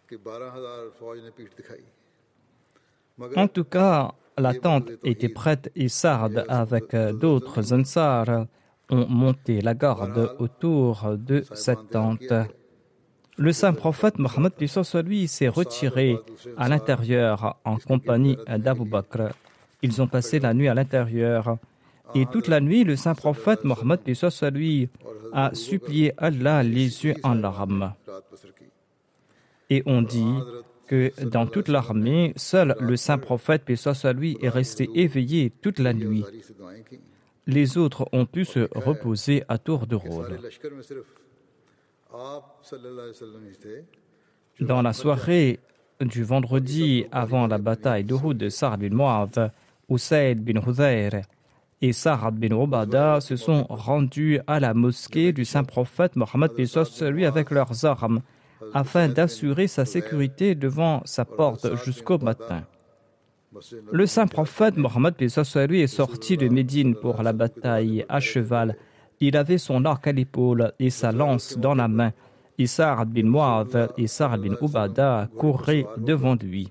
En 3.37 3.49
tout 3.49 3.65
cas, 3.65 4.13
la 4.39 4.55
tente 4.55 4.91
était 5.05 5.29
prête 5.29 5.71
et 5.77 5.89
Sard, 5.89 6.31
avec 6.49 6.97
d'autres 6.97 7.73
Ansar, 7.73 8.47
ont 8.91 9.07
monté 9.09 9.61
la 9.61 9.75
garde 9.75 10.35
autour 10.39 11.17
de 11.17 11.45
cette 11.53 11.91
tente. 11.91 12.33
Le 13.37 13.53
saint 13.53 13.73
prophète 13.73 14.19
Mohammed 14.19 14.53
lui 15.05 15.29
s'est 15.29 15.49
retiré 15.49 16.17
à 16.57 16.69
l'intérieur 16.69 17.57
en 17.65 17.79
compagnie 17.79 18.39
d'Abu 18.59 18.85
Bakr. 18.85 19.35
Ils 19.83 20.01
ont 20.01 20.07
passé 20.07 20.39
la 20.39 20.55
nuit 20.55 20.69
à 20.69 20.75
l'intérieur. 20.75 21.59
Et 22.15 22.27
toute 22.27 22.49
la 22.49 22.61
nuit, 22.61 22.85
le 22.85 22.97
saint 22.97 23.15
prophète 23.15 23.65
Mohammed 23.65 24.01
lui 24.53 24.89
a 25.33 25.51
supplié 25.53 26.13
Allah 26.17 26.63
les 26.63 27.05
yeux 27.05 27.15
en 27.25 27.35
larmes. 27.35 27.93
Et 29.69 29.83
on 29.87 30.03
dit 30.03 30.35
que 30.87 31.11
dans 31.25 31.47
toute 31.47 31.69
l'armée, 31.69 32.35
seul 32.37 32.77
le 32.79 32.97
saint 32.97 33.19
prophète, 33.19 33.63
lui, 34.15 34.39
est 34.41 34.49
resté 34.49 34.89
éveillé 34.95 35.51
toute 35.51 35.81
la 35.81 35.93
nuit. 35.93 36.25
Les 37.47 37.79
autres 37.79 38.09
ont 38.13 38.27
pu 38.27 38.45
se 38.45 38.69
reposer 38.75 39.43
à 39.49 39.59
tour 39.59 39.87
de 39.87 39.97
rôle. 39.97 40.39
Dans 44.61 44.83
la 44.83 44.93
soirée 44.93 45.61
du 46.01 46.23
vendredi 46.23 47.07
avant 47.11 47.47
la 47.47 47.59
bataille 47.59 48.05
d'Uhud, 48.05 48.51
Sa'd 48.51 48.81
bin 48.81 48.95
Mu'adh, 48.95 49.51
Usaid 49.89 50.45
bin 50.45 50.61
Hudayr 50.61 51.23
et 51.83 51.93
Sa'ad 51.93 52.37
bin 52.37 52.57
Ubada 52.57 53.21
se 53.21 53.37
sont 53.37 53.67
rendus 53.69 54.41
à 54.47 54.61
la 54.61 54.75
mosquée 54.75 55.33
du 55.33 55.45
saint 55.45 55.65
prophète 55.65 56.17
Mohammed 56.17 56.53
lui 57.03 57.27
avec 57.27 57.51
leurs 57.51 57.85
armes 57.85 58.21
afin 58.73 59.09
d'assurer 59.09 59.67
sa 59.67 59.85
sécurité 59.85 60.55
devant 60.55 61.03
sa 61.05 61.25
porte 61.25 61.77
jusqu'au 61.85 62.19
matin. 62.19 62.63
Le 63.93 64.07
saint 64.07 64.27
prophète 64.27 64.77
Mohammed 64.77 65.15
lui 65.69 65.81
est 65.81 65.87
sorti 65.87 66.37
de 66.37 66.49
Médine 66.49 66.95
pour 66.95 67.23
la 67.23 67.33
bataille 67.33 68.05
à 68.09 68.21
cheval. 68.21 68.77
Il 69.21 69.37
avait 69.37 69.59
son 69.59 69.85
arc 69.85 70.07
à 70.07 70.13
l'épaule 70.13 70.73
et 70.79 70.91
sa 70.91 71.13
lance 71.13 71.59
dans 71.59 71.75
la 71.75 71.89
main. 71.89 72.13
Et 72.59 72.67
bin 73.07 73.25
Mu'adh 73.25 73.91
et 73.99 74.07
Sa'ad 74.07 74.41
bin 74.41 74.55
Ubada 74.61 75.29
couraient 75.37 75.87
devant 75.99 76.37
lui. 76.37 76.71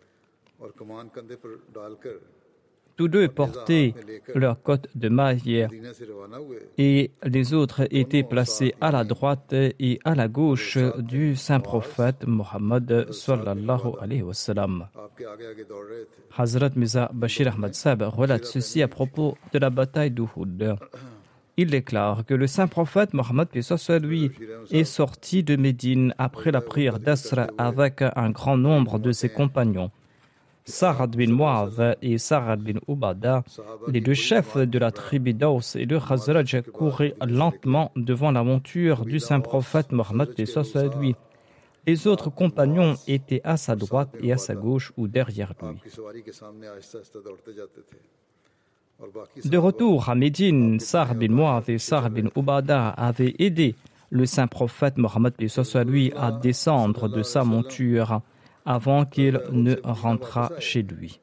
Tous 2.96 3.08
deux 3.08 3.28
portaient 3.28 3.94
leur 4.36 4.62
côte 4.62 4.88
de 4.96 5.10
maille 5.10 5.68
et 6.78 7.12
les 7.24 7.54
autres 7.54 7.88
étaient 7.90 8.24
placés 8.24 8.76
à 8.80 8.92
la 8.92 9.04
droite 9.04 9.54
et 9.54 10.00
à 10.04 10.14
la 10.14 10.28
gauche 10.28 10.78
du 11.00 11.36
saint 11.36 11.60
prophète 11.60 12.26
Mohammed 12.28 13.12
sallallahu 13.12 13.94
alayhi 14.00 14.22
wa 14.22 14.34
sallam. 14.34 14.88
Hazrat 16.38 16.72
Miza 16.76 17.10
Bashir 17.13 17.48
Ahmad 17.48 17.74
Sab 17.74 18.04
relate 18.04 18.46
ceci 18.46 18.82
à 18.84 18.88
propos 18.88 19.38
de 19.52 19.60
la 19.60 19.70
bataille 19.72 20.12
d'Uhud. 20.12 20.76
Il 21.56 21.70
déclare 21.70 22.26
que 22.26 22.34
le 22.34 22.48
saint 22.48 22.68
prophète 22.68 23.13
Mohammed 23.13 23.48
lui 24.02 24.32
est 24.72 24.84
sorti 24.84 25.44
de 25.44 25.56
Médine 25.56 26.16
après 26.18 26.52
la 26.52 26.62
prière 26.62 27.00
d'Asra 27.00 27.48
avec 27.60 28.02
un 28.02 28.32
grand 28.32 28.58
nombre 28.58 28.98
de 28.98 29.12
ses 29.12 29.30
compagnons. 29.30 29.92
Sa'ad 30.66 31.16
bin 31.16 31.32
Mu'adh 31.32 31.98
et 32.02 32.18
Sa'ad 32.18 32.62
bin 32.62 32.80
Ubada, 32.88 33.44
les 33.88 34.02
deux 34.02 34.16
chefs 34.16 34.58
de 34.58 34.80
la 34.80 34.92
tribu 34.92 35.34
d'Aus 35.34 35.76
et 35.76 35.86
de 35.86 36.00
Khazraj, 36.00 36.62
couraient 36.74 37.13
lentement 37.24 37.92
devant 37.96 38.32
la 38.32 38.44
monture 38.44 39.06
du 39.06 39.20
saint 39.20 39.42
prophète 39.42 39.92
Mohammed 39.92 40.34
lui. 41.00 41.16
Les 41.86 42.08
autres 42.08 42.30
compagnons 42.30 42.96
étaient 43.08 43.42
à 43.44 43.58
sa 43.58 43.76
droite 43.76 44.16
et 44.22 44.32
à 44.32 44.38
sa 44.38 44.56
gauche 44.56 44.92
ou 44.98 45.08
derrière 45.08 45.54
lui. 45.62 45.78
De 49.46 49.58
retour 49.58 50.10
à 50.10 50.16
Médine, 50.16 50.80
Sa'ad 50.80 51.18
bin 51.18 51.30
Mu'adh 51.30 51.70
et 51.70 51.78
Sa'ad 51.78 52.13
bin 52.13 52.30
Ubada 52.36 52.89
avaient 52.89 53.36
aidé 53.39 53.76
le 54.10 54.26
saint 54.26 54.48
prophète 54.48 54.98
Mohammed 54.98 55.34
lui 55.86 56.13
à 56.16 56.32
descendre 56.32 57.10
de 57.10 57.24
sa 57.24 57.44
monture 57.44 58.22
avant 58.66 59.06
qu'il 59.06 59.42
ne 59.52 59.76
rentrât 59.84 60.52
chez 60.60 60.84
lui. 60.84 61.20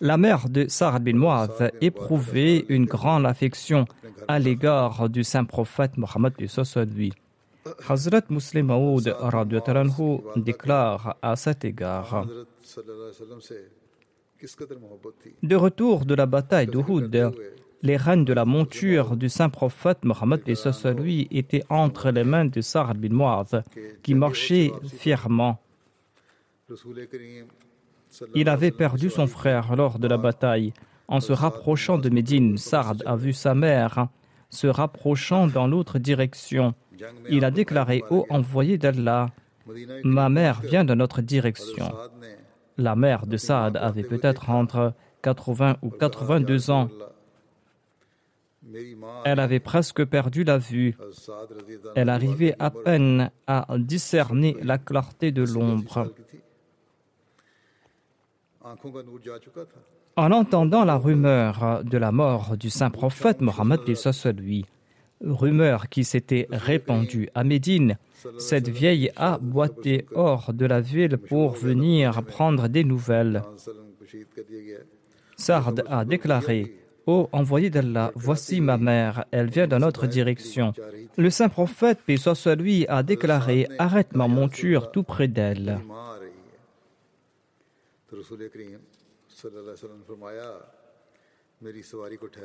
La 0.00 0.16
mère 0.16 0.48
de 0.48 0.68
Sa'ad 0.68 1.02
bin 1.02 1.16
Mu'adh 1.16 1.72
éprouvait 1.80 2.64
une 2.68 2.86
grande 2.86 3.26
affection 3.26 3.84
à 4.28 4.38
l'égard 4.38 5.08
du 5.08 5.24
saint 5.24 5.44
prophète 5.44 5.96
Mohammed 5.98 6.34
lui. 6.94 7.12
Hazrat 7.88 8.22
Muslim 8.30 8.66
Maud 8.66 9.14
déclare 10.36 11.16
à 11.20 11.36
cet 11.36 11.64
égard 11.64 12.26
De 15.42 15.56
retour 15.56 16.04
de 16.06 16.14
la 16.14 16.26
bataille 16.26 16.66
d'Uhud, 16.66 17.32
les 17.82 17.96
rênes 17.96 18.24
de 18.24 18.32
la 18.32 18.44
monture 18.44 19.16
du 19.16 19.28
saint 19.28 19.48
prophète 19.48 20.04
Mohammed 20.04 20.42
lui 20.98 21.28
étaient 21.30 21.64
entre 21.68 22.10
les 22.10 22.24
mains 22.24 22.46
de 22.46 22.60
Sa'ad 22.60 22.98
bin 22.98 23.14
Mu'adh, 23.14 23.62
qui 24.02 24.14
marchait 24.14 24.72
fièrement. 24.86 25.58
Il 28.34 28.48
avait 28.48 28.70
perdu 28.70 29.10
son 29.10 29.26
frère 29.26 29.74
lors 29.76 29.98
de 29.98 30.08
la 30.08 30.16
bataille. 30.16 30.72
En 31.08 31.20
se 31.20 31.32
rapprochant 31.32 31.98
de 31.98 32.08
Médine, 32.08 32.56
Sa'ad 32.56 33.02
a 33.06 33.16
vu 33.16 33.32
sa 33.32 33.54
mère 33.54 34.08
se 34.50 34.66
rapprochant 34.66 35.46
dans 35.46 35.66
l'autre 35.66 35.98
direction. 35.98 36.74
Il 37.28 37.44
a 37.44 37.50
déclaré 37.50 38.02
Ô 38.10 38.26
envoyé 38.30 38.78
d'Allah, 38.78 39.30
ma 40.04 40.28
mère 40.28 40.60
vient 40.60 40.84
de 40.84 40.94
notre 40.94 41.22
direction. 41.22 41.90
La 42.76 42.96
mère 42.96 43.26
de 43.26 43.36
Saad 43.36 43.76
avait 43.76 44.02
peut-être 44.02 44.50
entre 44.50 44.94
80 45.22 45.76
ou 45.82 45.90
82 45.90 46.70
ans. 46.70 46.88
Elle 49.24 49.40
avait 49.40 49.60
presque 49.60 50.04
perdu 50.04 50.44
la 50.44 50.58
vue. 50.58 50.96
Elle 51.94 52.08
arrivait 52.08 52.54
à 52.58 52.70
peine 52.70 53.30
à 53.46 53.66
discerner 53.78 54.56
la 54.62 54.78
clarté 54.78 55.32
de 55.32 55.42
l'ombre. 55.42 56.12
En 60.16 60.32
entendant 60.32 60.84
la 60.84 60.96
rumeur 60.96 61.82
de 61.84 61.98
la 61.98 62.12
mort 62.12 62.56
du 62.56 62.70
saint 62.70 62.90
prophète 62.90 63.40
Mohammed 63.40 63.80
lui, 64.36 64.66
rumeur 65.24 65.88
qui 65.88 66.04
s'était 66.04 66.46
répandue 66.50 67.28
à 67.34 67.44
Médine, 67.44 67.98
cette 68.38 68.68
vieille 68.68 69.10
a 69.16 69.38
boité 69.38 70.06
hors 70.14 70.52
de 70.52 70.66
la 70.66 70.80
ville 70.80 71.16
pour 71.16 71.52
venir 71.52 72.22
prendre 72.24 72.68
des 72.68 72.84
nouvelles. 72.84 73.42
Sard 75.36 75.72
a 75.88 76.04
déclaré 76.04 76.76
Ô 77.06 77.28
envoyé 77.32 77.70
d'Allah, 77.70 78.12
voici 78.14 78.60
ma 78.60 78.76
mère, 78.76 79.24
elle 79.30 79.48
vient 79.48 79.66
dans 79.66 79.78
notre 79.78 80.06
direction. 80.06 80.74
Le 81.16 81.30
saint 81.30 81.48
prophète, 81.48 81.98
paix 82.06 82.18
soit 82.18 82.54
lui, 82.54 82.86
a 82.88 83.02
déclaré 83.02 83.66
Arrête 83.78 84.14
ma 84.14 84.28
monture 84.28 84.90
tout 84.90 85.02
près 85.02 85.28
d'elle. 85.28 85.80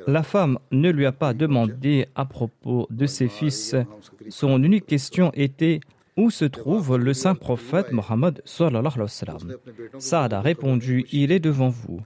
La 0.06 0.22
femme 0.22 0.58
ne 0.70 0.90
lui 0.90 1.06
a 1.06 1.12
pas 1.12 1.32
demandé 1.32 2.06
à 2.14 2.26
propos 2.26 2.86
de 2.90 3.06
ses 3.06 3.28
fils. 3.28 3.74
Son 4.28 4.62
unique 4.62 4.86
question 4.86 5.30
était 5.34 5.80
où 6.16 6.30
se 6.30 6.44
trouve 6.44 6.96
le 6.96 7.14
saint 7.14 7.34
prophète 7.34 7.92
Mohammed 7.92 8.42
Saad 8.44 10.32
a 10.34 10.40
répondu 10.40 11.06
Il 11.12 11.32
est 11.32 11.40
devant 11.40 11.68
vous. 11.68 12.00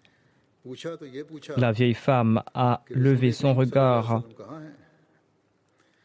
La 1.56 1.72
vieille 1.72 1.94
femme 1.94 2.42
a 2.54 2.82
levé 2.90 3.32
son 3.32 3.54
regard 3.54 4.22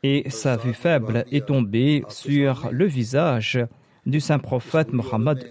et 0.02 0.30
sa 0.30 0.56
vue 0.56 0.74
faible 0.74 1.26
est 1.32 1.48
tombée 1.48 2.04
sur 2.10 2.70
le 2.72 2.86
visage 2.86 3.60
du 4.06 4.20
saint 4.20 4.40
prophète 4.40 4.94
Mohammed 4.94 5.50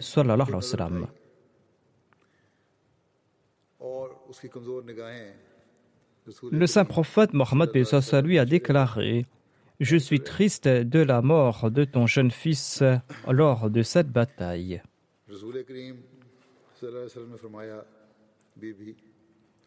Le 6.50 6.66
saint 6.66 6.84
prophète 6.84 7.34
Mohammed 7.34 7.70
lui 8.24 8.38
a 8.38 8.44
déclaré 8.44 9.26
Je 9.80 9.96
suis 9.96 10.20
triste 10.20 10.68
de 10.68 11.00
la 11.00 11.20
mort 11.22 11.70
de 11.70 11.84
ton 11.84 12.06
jeune 12.06 12.30
fils 12.30 12.82
lors 13.28 13.70
de 13.70 13.82
cette 13.82 14.10
bataille. 14.10 14.82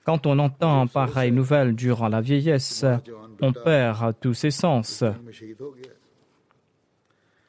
Quand 0.06 0.26
on 0.26 0.40
entend 0.40 0.88
pareille 0.88 1.32
nouvelle 1.32 1.76
durant 1.76 2.08
la 2.08 2.22
vieillesse, 2.22 2.86
on 3.42 3.54
perd 3.54 4.16
tous 4.22 4.34
ses 4.34 4.52
sens. 4.52 5.04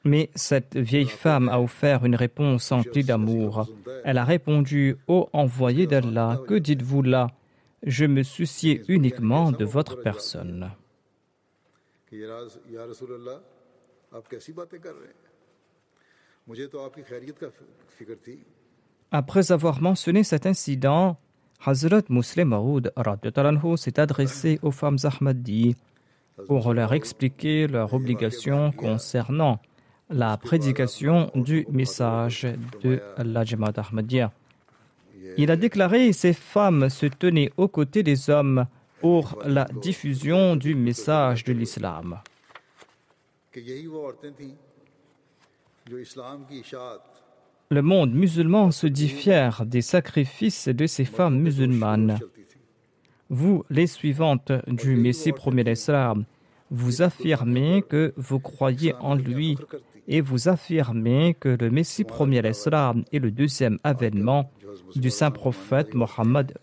Mais 0.05 0.31
cette 0.35 0.77
vieille 0.77 1.09
femme 1.09 1.49
a 1.49 1.61
offert 1.61 2.05
une 2.05 2.17
réponse 2.17 2.73
emplie 2.73 3.05
d'amour. 3.05 3.69
Elle 4.05 4.19
a 4.19 4.25
répondu 4.25 4.97
Ô 5.07 5.29
envoyé 5.33 5.87
d'Allah, 5.87 6.41
que 6.47 6.55
dites-vous 6.55 7.03
là? 7.03 7.29
Je 7.83 8.05
me 8.07 8.23
souciais 8.23 8.83
uniquement 8.89 9.53
de 9.53 9.65
votre 9.65 9.97
personne. 9.97 10.71
Après 19.11 19.53
avoir 19.53 19.81
mentionné 19.83 20.25
cet 20.25 20.47
incident, 20.47 21.19
Hazrat 21.65 22.03
Muslim 22.09 22.49
Maud 22.49 22.93
s'est 23.77 24.01
adressé 24.01 24.59
aux 24.63 24.71
femmes 24.71 24.99
Ahmadi 25.03 25.77
pour 26.47 26.73
leur 26.73 26.93
expliquer 26.95 27.67
leur 27.67 27.95
obligation 27.95 28.71
concernant 28.73 29.61
la 30.09 30.37
prédication 30.37 31.31
du 31.35 31.67
message 31.71 32.47
de 32.83 33.01
la 33.19 33.45
Ahmadiyya. 33.77 34.33
Il 35.37 35.51
a 35.51 35.57
déclaré 35.57 36.13
ces 36.13 36.33
femmes 36.33 36.89
se 36.89 37.07
tenaient 37.07 37.51
aux 37.57 37.69
côtés 37.69 38.03
des 38.03 38.31
hommes 38.31 38.67
pour 39.01 39.39
la 39.45 39.65
diffusion 39.65 40.57
du 40.57 40.75
message 40.75 41.45
de 41.45 41.53
l'islam. 41.53 42.21
Le 47.71 47.83
monde 47.83 48.15
musulman 48.15 48.71
se 48.71 48.87
dit 48.87 49.09
fier 49.09 49.65
des 49.67 49.83
sacrifices 49.83 50.69
de 50.69 50.87
ces 50.87 51.05
femmes 51.05 51.39
musulmanes. 51.39 52.19
Vous, 53.31 53.65
les 53.69 53.87
suivantes 53.87 54.53
du 54.67 54.97
Messie 54.97 55.33
premier 55.33 55.65
d'Islam, 55.65 56.25
vous 56.71 57.03
affirmez 57.03 57.83
que 57.83 58.15
vous 58.17 58.41
croyez 58.41 58.95
en 58.95 59.15
lui 59.15 59.57
et 60.07 60.21
vous 60.23 60.49
affirmez 60.49 61.37
que 61.39 61.51
le 61.51 61.71
Messie 61.71 62.05
premier 62.05 62.43
d'Islam 62.43 63.05
est 63.13 63.19
le 63.19 63.31
deuxième 63.31 63.79
avènement 63.85 64.51
du 64.95 65.11
saint 65.11 65.31
prophète 65.31 65.95
Mohammed 65.95 66.55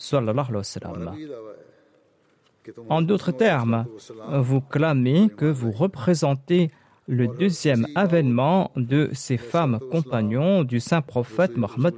En 2.90 3.02
d'autres 3.02 3.32
termes, 3.32 3.86
vous 4.32 4.62
clamez 4.62 5.30
que 5.30 5.46
vous 5.46 5.72
représentez 5.72 6.72
le 7.08 7.28
deuxième 7.28 7.86
avènement 7.94 8.72
de 8.76 9.10
ces 9.14 9.38
femmes 9.38 9.80
compagnons 9.92 10.64
du 10.64 10.80
saint 10.80 11.02
prophète 11.02 11.56
Mohammed. 11.56 11.94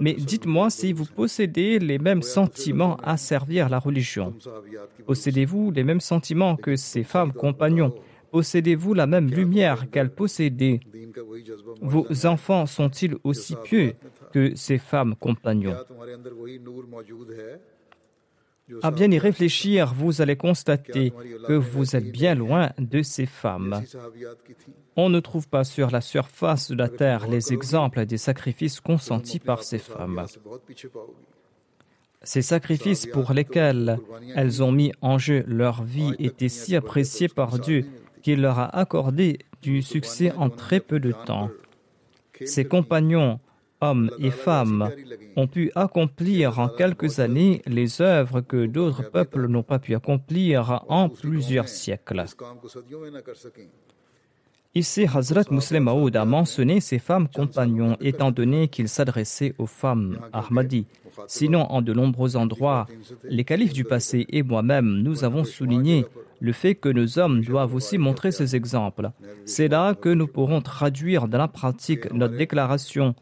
Mais 0.00 0.14
dites-moi 0.14 0.70
si 0.70 0.92
vous 0.92 1.06
possédez 1.06 1.78
les 1.78 1.98
mêmes 1.98 2.22
sentiments 2.22 2.96
à 3.02 3.16
servir 3.16 3.68
la 3.68 3.78
religion. 3.78 4.34
Possédez-vous 5.06 5.70
les 5.70 5.84
mêmes 5.84 6.00
sentiments 6.00 6.56
que 6.56 6.76
ces 6.76 7.04
femmes 7.04 7.32
compagnons? 7.32 7.94
Possédez-vous 8.30 8.94
la 8.94 9.06
même 9.06 9.30
lumière 9.30 9.90
qu'elles 9.90 10.12
possédaient? 10.12 10.80
Vos 11.80 12.26
enfants 12.26 12.66
sont-ils 12.66 13.16
aussi 13.22 13.54
pieux? 13.62 13.94
Que 14.34 14.44
ces 14.56 14.78
femmes 14.78 15.14
compagnons 15.26 15.76
à 18.82 18.90
bien 18.90 19.10
y 19.10 19.18
réfléchir, 19.18 19.92
vous 19.94 20.22
allez 20.22 20.36
constater 20.36 21.12
que 21.46 21.52
vous 21.52 21.96
êtes 21.96 22.10
bien 22.10 22.34
loin 22.34 22.70
de 22.78 23.02
ces 23.02 23.26
femmes. 23.26 23.82
On 24.96 25.10
ne 25.10 25.20
trouve 25.20 25.48
pas 25.48 25.64
sur 25.64 25.90
la 25.90 26.00
surface 26.00 26.70
de 26.70 26.76
la 26.76 26.88
terre 26.88 27.28
les 27.28 27.52
exemples 27.52 28.06
des 28.06 28.16
sacrifices 28.16 28.80
consentis 28.80 29.38
par 29.38 29.62
ces 29.62 29.78
femmes. 29.78 30.24
Ces 32.22 32.40
sacrifices 32.40 33.06
pour 33.06 33.34
lesquels 33.34 33.98
elles 34.34 34.62
ont 34.62 34.72
mis 34.72 34.92
en 35.02 35.18
jeu 35.18 35.44
leur 35.46 35.82
vie 35.82 36.14
étaient 36.18 36.48
si 36.48 36.74
appréciés 36.74 37.28
par 37.28 37.58
Dieu 37.58 37.84
qu'il 38.22 38.40
leur 38.40 38.58
a 38.58 38.74
accordé 38.78 39.40
du 39.60 39.82
succès 39.82 40.32
en 40.32 40.48
très 40.48 40.80
peu 40.80 41.00
de 41.00 41.12
temps. 41.12 41.50
Ses 42.46 42.64
compagnons 42.64 43.40
hommes 43.80 44.10
et 44.18 44.30
femmes, 44.30 44.90
ont 45.36 45.46
pu 45.46 45.70
accomplir 45.74 46.58
en 46.58 46.68
quelques 46.68 47.20
années 47.20 47.62
les 47.66 48.00
œuvres 48.00 48.40
que 48.40 48.66
d'autres 48.66 49.10
peuples 49.10 49.46
n'ont 49.48 49.62
pas 49.62 49.78
pu 49.78 49.94
accomplir 49.94 50.84
en 50.88 51.08
plusieurs 51.08 51.68
siècles. 51.68 52.24
Ici, 54.76 55.06
Hazrat 55.06 55.44
Muslim 55.52 55.84
Maud 55.84 56.16
a 56.16 56.24
mentionné 56.24 56.80
ses 56.80 56.98
femmes 56.98 57.28
compagnons, 57.28 57.96
étant 58.00 58.32
donné 58.32 58.66
qu'il 58.66 58.88
s'adressait 58.88 59.54
aux 59.58 59.66
femmes 59.66 60.18
Ahmadi. 60.32 60.86
Sinon, 61.28 61.70
en 61.70 61.80
de 61.80 61.92
nombreux 61.92 62.34
endroits, 62.34 62.88
les 63.22 63.44
califes 63.44 63.72
du 63.72 63.84
passé 63.84 64.26
et 64.30 64.42
moi-même, 64.42 65.00
nous 65.02 65.22
avons 65.22 65.44
souligné 65.44 66.06
le 66.40 66.52
fait 66.52 66.74
que 66.74 66.88
nos 66.88 67.20
hommes 67.20 67.42
doivent 67.42 67.74
aussi 67.74 67.98
montrer 67.98 68.32
ces 68.32 68.56
exemples. 68.56 69.10
C'est 69.44 69.68
là 69.68 69.94
que 69.94 70.08
nous 70.08 70.26
pourrons 70.26 70.60
traduire 70.60 71.28
dans 71.28 71.38
la 71.38 71.46
pratique 71.46 72.12
notre 72.12 72.36
déclaration 72.36 73.14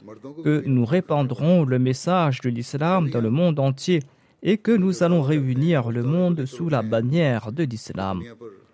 que 0.45 0.63
nous 0.65 0.87
répandrons 0.87 1.65
le 1.65 1.79
message 1.79 2.41
de 2.41 2.49
l'islam 2.49 3.11
dans 3.11 3.21
le 3.21 3.31
monde 3.31 3.61
entier 3.61 4.01
et 4.43 4.57
que 4.57 4.73
nous 4.73 5.03
allons 5.03 5.21
réunir 5.21 5.91
le 5.91 6.03
monde 6.03 6.47
sous 6.47 6.71
la 6.71 6.83
bannière 6.83 7.53
de 7.53 7.65
l'islam. 7.65 8.23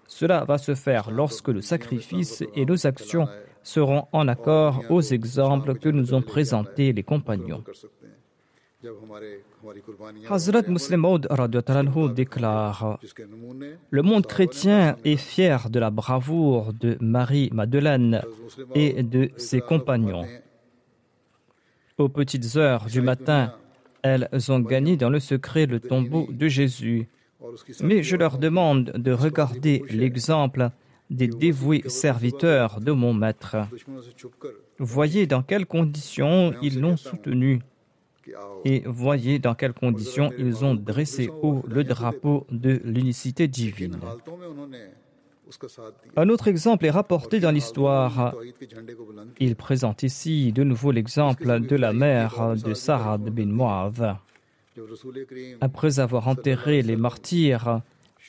Cela 0.09 0.45
va 0.45 0.59
se 0.59 0.75
faire 0.75 1.11
lorsque 1.11 1.49
le 1.49 1.61
sacrifice 1.61 2.43
et 2.57 2.65
nos 2.65 2.87
actions 2.87 3.29
seront 3.63 4.07
en 4.13 4.27
accord 4.27 4.83
aux 4.89 5.03
exemples 5.03 5.79
que 5.79 5.91
nous 5.91 6.15
ont 6.15 6.23
présentés 6.23 6.93
les 6.93 7.03
compagnons. 7.03 7.63
Hazrat 10.31 10.63
Muslim 10.69 11.05
déclare 12.15 12.99
Le 13.91 14.03
monde 14.03 14.27
chrétien 14.27 14.97
est 15.05 15.17
fier 15.17 15.69
de 15.69 15.79
la 15.79 15.91
bravoure 15.91 16.73
de 16.73 16.97
Marie-Madeleine 17.01 18.23
et 18.75 19.03
de 19.03 19.31
ses 19.37 19.61
compagnons. 19.61 20.27
Aux 21.99 22.09
petites 22.09 22.57
heures 22.57 22.87
du 22.87 23.03
matin, 23.03 23.53
elles 24.03 24.29
ont 24.49 24.61
gagné 24.61 24.97
dans 24.97 25.11
le 25.11 25.19
secret 25.21 25.67
le 25.67 25.81
tombeau 25.81 26.29
de 26.31 26.47
Jésus. 26.47 27.09
Mais 27.83 28.03
je 28.03 28.17
leur 28.17 28.39
demande 28.39 28.93
de 28.97 29.13
regarder 29.13 29.85
l'exemple 29.91 30.71
des 31.11 31.29
dévoués 31.29 31.83
serviteurs 31.87 32.81
de 32.81 32.93
mon 32.93 33.15
maître. 33.15 33.57
Voyez 34.79 35.27
dans 35.27 35.43
quelles 35.43 35.67
conditions 35.67 36.53
ils 36.63 36.81
l'ont 36.81 36.97
soutenu 36.97 37.61
et 38.65 38.83
voyez 38.87 39.39
dans 39.39 39.55
quelles 39.55 39.73
conditions 39.73 40.31
ils 40.39 40.65
ont 40.65 40.75
dressé 40.75 41.31
haut 41.43 41.63
le 41.67 41.85
drapeau 41.85 42.47
de 42.51 42.81
l'unicité 42.85 43.49
divine. 43.49 43.99
Un 46.17 46.29
autre 46.29 46.49
exemple 46.49 46.85
est 46.85 46.91
rapporté 46.91 47.41
dans 47.41 47.51
l'histoire. 47.51 48.35
Il 49.41 49.57
présente 49.57 50.03
ici 50.03 50.53
de 50.53 50.63
nouveau 50.63 50.91
l'exemple 50.91 51.61
de 51.61 51.77
la 51.77 51.95
mère 51.95 52.55
de 52.57 52.75
Sarad 52.75 53.23
bin 53.31 53.47
Mu'adh. 53.47 54.17
Après 55.61 56.01
avoir 56.01 56.29
enterré 56.29 56.83
les 56.83 56.97
martyrs, 56.97 57.83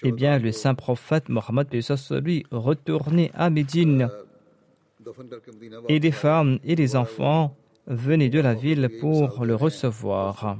eh 0.04 0.12
bien, 0.12 0.40
le 0.40 0.52
saint 0.52 0.76
prophète 0.76 1.30
Mohammed 1.30 1.68
lui 2.24 2.46
retourné 2.52 3.32
à 3.34 3.50
Médine 3.50 4.10
et 5.88 6.00
les 6.00 6.12
femmes 6.12 6.60
et 6.64 6.76
les 6.76 6.96
enfants 6.96 7.56
venait 7.88 8.30
de 8.30 8.40
la 8.40 8.54
ville 8.54 8.90
pour 9.00 9.44
le 9.44 9.56
recevoir. 9.56 10.58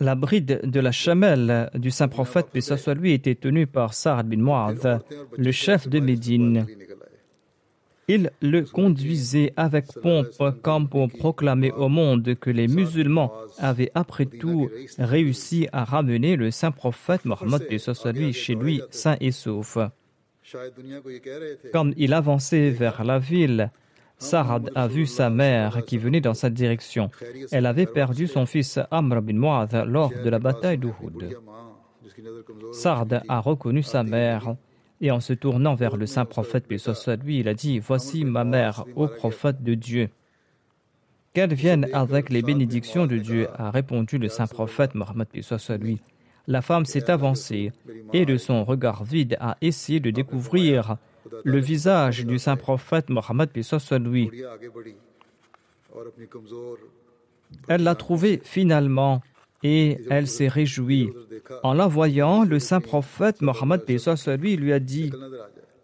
La 0.00 0.14
bride 0.14 0.60
de 0.64 0.80
la 0.80 0.92
chamelle 0.92 1.70
du 1.74 1.90
saint 1.90 2.08
prophète, 2.08 2.46
lui, 2.96 3.12
était 3.12 3.34
tenue 3.34 3.66
par 3.66 3.94
Sa'ad 3.94 4.28
bin 4.28 4.42
Mu'adh, 4.42 5.00
le 5.36 5.52
chef 5.52 5.88
de 5.88 6.00
Médine. 6.00 6.66
Il 8.08 8.30
le 8.42 8.62
conduisait 8.62 9.52
avec 9.56 9.86
pompe 10.02 10.60
comme 10.62 10.88
pour 10.88 11.08
proclamer 11.08 11.72
au 11.72 11.88
monde 11.88 12.34
que 12.34 12.50
les 12.50 12.68
musulmans 12.68 13.32
avaient 13.58 13.90
après 13.94 14.26
tout 14.26 14.68
réussi 14.98 15.68
à 15.72 15.84
ramener 15.84 16.36
le 16.36 16.50
saint 16.50 16.70
prophète 16.70 17.24
Mohammed 17.24 17.62
chez 18.32 18.54
lui 18.54 18.82
saint 18.90 19.16
et 19.20 19.32
sauf. 19.32 19.78
Comme 21.72 21.94
il 21.96 22.12
avançait 22.12 22.70
vers 22.70 23.04
la 23.04 23.18
ville, 23.18 23.70
Sarad 24.18 24.70
a 24.74 24.86
vu 24.86 25.06
sa 25.06 25.30
mère 25.30 25.84
qui 25.84 25.98
venait 25.98 26.20
dans 26.20 26.34
sa 26.34 26.50
direction. 26.50 27.10
Elle 27.50 27.66
avait 27.66 27.86
perdu 27.86 28.26
son 28.26 28.46
fils 28.46 28.78
Amr 28.90 29.22
bin 29.22 29.34
Mu'adh 29.34 29.84
lors 29.86 30.10
de 30.10 30.30
la 30.30 30.38
bataille 30.38 30.78
d'Uhud. 30.78 31.36
Sarad 32.72 33.22
a 33.28 33.40
reconnu 33.40 33.82
sa 33.82 34.02
mère 34.02 34.56
et 35.04 35.10
en 35.10 35.20
se 35.20 35.34
tournant 35.34 35.74
vers 35.74 35.98
le 35.98 36.06
saint 36.06 36.24
prophète, 36.24 36.64
puis 36.66 36.82
lui, 37.22 37.40
il 37.40 37.48
a 37.48 37.52
dit 37.52 37.78
Voici 37.78 38.24
ma 38.24 38.42
mère, 38.44 38.86
ô 38.96 39.06
prophète 39.06 39.62
de 39.62 39.74
Dieu. 39.74 40.08
qu'elles 41.34 41.52
viennent 41.52 41.88
avec 41.92 42.30
les 42.30 42.40
bénédictions 42.40 43.06
de 43.06 43.18
Dieu, 43.18 43.48
a 43.54 43.70
répondu 43.70 44.16
le 44.16 44.30
saint 44.30 44.46
prophète 44.46 44.94
Mohammed 44.94 45.28
soit 45.42 45.76
lui. 45.76 46.00
La 46.46 46.62
femme 46.62 46.86
s'est 46.86 47.10
avancée 47.10 47.72
et 48.14 48.24
de 48.24 48.38
son 48.38 48.64
regard 48.64 49.04
vide 49.04 49.36
a 49.40 49.58
essayé 49.60 50.00
de 50.00 50.10
découvrir 50.10 50.96
le 51.42 51.58
visage 51.58 52.24
du 52.24 52.38
saint 52.38 52.56
prophète 52.56 53.10
Mohammed 53.10 53.50
soit 53.62 53.98
lui. 53.98 54.30
Elle 57.68 57.82
l'a 57.82 57.94
trouvé 57.94 58.40
finalement 58.42 59.22
et 59.64 59.98
elle 60.10 60.28
s'est 60.28 60.46
réjouie. 60.48 61.10
En 61.62 61.72
la 61.72 61.88
voyant, 61.88 62.44
le 62.44 62.60
saint 62.60 62.80
prophète 62.80 63.40
Mohammed 63.40 63.82
lui 64.38 64.56
lui 64.56 64.72
a 64.72 64.78
dit 64.78 65.10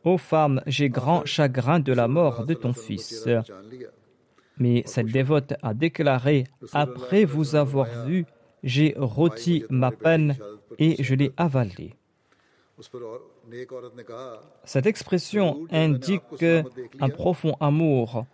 Ô 0.05 0.19
femme, 0.19 0.62
j'ai 0.66 0.88
grand 0.88 1.25
chagrin 1.25 1.81
de 1.81 1.93
la 1.93 2.07
mort 2.07 2.45
de 2.45 2.55
ton 2.55 2.73
fils. 2.73 3.27
Mais 4.59 4.83
cette 4.85 5.07
dévote 5.09 5.55
a 5.62 5.73
déclaré 5.75 6.45
Après 6.73 7.25
vous 7.25 7.57
avoir 7.57 8.07
vu, 8.07 8.27
j'ai 8.62 8.95
rôti 8.99 9.64
ma 9.71 9.90
peine 9.90 10.37
et 10.79 11.03
je 11.03 11.14
l'ai 11.14 11.33
avalée. 11.38 11.95
Cette 14.64 14.87
expression 14.87 15.66
indique 15.71 16.45
un 17.01 17.09
profond 17.09 17.57
amour 17.61 18.27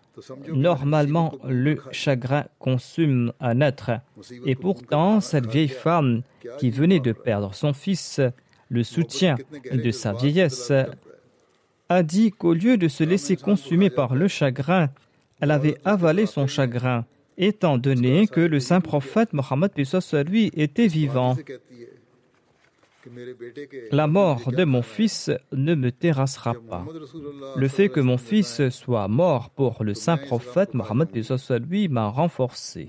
Normalement, 0.48 1.34
le 1.46 1.78
chagrin 1.92 2.44
consume 2.58 3.32
un 3.40 3.60
être. 3.60 3.90
Et 4.44 4.54
pourtant, 4.54 5.20
cette 5.20 5.46
vieille 5.46 5.68
femme 5.68 6.22
qui 6.58 6.70
venait 6.70 7.00
de 7.00 7.12
perdre 7.12 7.54
son 7.54 7.72
fils, 7.72 8.20
le 8.68 8.82
soutien 8.82 9.36
de 9.72 9.90
sa 9.90 10.12
vieillesse, 10.12 10.72
a 11.88 12.02
dit 12.02 12.32
qu'au 12.32 12.54
lieu 12.54 12.76
de 12.76 12.88
se 12.88 13.04
laisser 13.04 13.36
consumer 13.36 13.90
par 13.90 14.14
le 14.14 14.28
chagrin, 14.28 14.90
elle 15.40 15.50
avait 15.50 15.76
avalé 15.84 16.26
son 16.26 16.46
chagrin, 16.46 17.04
étant 17.38 17.78
donné 17.78 18.26
que 18.26 18.40
le 18.40 18.60
saint 18.60 18.80
prophète 18.80 19.32
Mohammed 19.32 19.70
lui 20.26 20.50
était 20.54 20.88
vivant. 20.88 21.36
La 23.92 24.06
mort 24.06 24.52
de 24.52 24.64
mon 24.64 24.82
fils 24.82 25.30
ne 25.52 25.74
me 25.74 25.90
terrassera 25.90 26.54
pas. 26.54 26.84
Le 27.56 27.68
fait 27.68 27.88
que 27.88 28.00
mon 28.00 28.18
fils 28.18 28.68
soit 28.70 29.08
mort 29.08 29.50
pour 29.50 29.84
le 29.84 29.94
saint 29.94 30.16
prophète 30.16 30.74
Mohammed 30.74 31.08
lui 31.68 31.88
m'a 31.88 32.08
renforcé. 32.08 32.88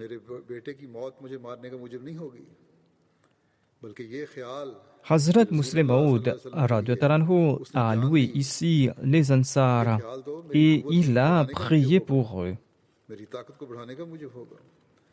Hazrat 5.09 5.45
Muslim 5.51 5.87
Maud 5.87 6.35
a 7.73 7.95
loué 7.95 8.21
ici 8.33 8.89
les 9.03 9.31
Ansar 9.31 9.99
et 10.51 10.83
il 10.89 11.17
a 11.17 11.45
prié 11.45 11.99
pour 11.99 12.43
eux. 12.43 12.55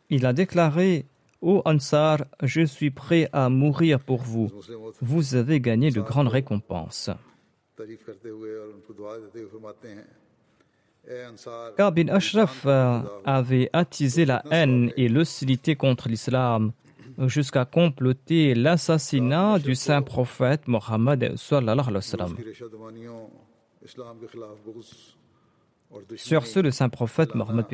Il 0.09 0.25
a 0.25 0.33
déclaré 0.33 1.05
Ô 1.41 1.61
Ansar, 1.65 2.25
je 2.41 2.61
suis 2.61 2.91
prêt 2.91 3.29
à 3.33 3.49
mourir 3.49 3.99
pour 3.99 4.21
vous. 4.21 4.51
Vous 5.01 5.35
avez 5.35 5.59
gagné 5.59 5.91
de 5.91 6.01
grandes 6.01 6.29
récompenses. 6.29 7.09
Car 11.77 11.91
bin 11.91 12.07
Ashraf 12.07 12.65
avait 13.25 13.69
attisé 13.73 14.25
la 14.25 14.43
haine 14.49 14.91
et 14.97 15.07
l'hostilité 15.07 15.75
contre 15.75 16.09
l'islam 16.09 16.71
jusqu'à 17.27 17.65
comploter 17.65 18.55
l'assassinat 18.55 19.59
du 19.59 19.75
saint 19.75 20.01
prophète 20.01 20.67
Mohammed. 20.67 21.35
Sur 26.17 26.47
ce, 26.47 26.59
le 26.59 26.71
saint 26.71 26.89
prophète 26.89 27.35
Mohammed 27.35 27.65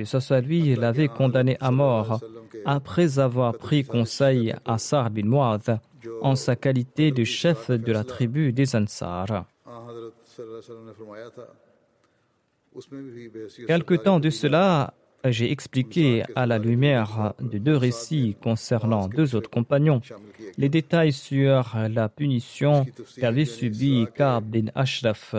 lui 0.44 0.76
l'avait 0.76 1.08
condamné 1.08 1.58
à 1.60 1.72
mort 1.72 2.20
après 2.66 3.20
avoir 3.20 3.58
pris 3.58 3.84
conseil 3.84 4.54
à 4.66 4.78
Sar 4.78 5.10
bin 5.10 5.24
Muad 5.26 5.80
en 6.22 6.36
sa 6.36 6.56
qualité 6.56 7.12
de 7.12 7.24
chef 7.24 7.70
de 7.72 7.92
la 7.92 8.04
tribu 8.04 8.54
des 8.54 8.76
Ansar. 8.76 9.46
Quelque 13.68 13.96
temps 13.96 14.20
de 14.20 14.30
cela, 14.30 14.94
j'ai 15.26 15.52
expliqué 15.52 16.24
à 16.36 16.46
la 16.46 16.58
lumière 16.58 17.34
de 17.40 17.58
deux 17.58 17.76
récits 17.76 18.36
concernant 18.42 19.08
deux 19.08 19.36
autres 19.36 19.50
compagnons 19.50 20.02
les 20.58 20.70
détails 20.70 21.14
sur 21.14 21.76
la 21.76 22.10
punition 22.10 22.86
qu'avait 23.20 23.46
subie 23.46 24.08
Ka'b 24.16 24.46
bin 24.46 24.66
Ashraf. 24.76 25.36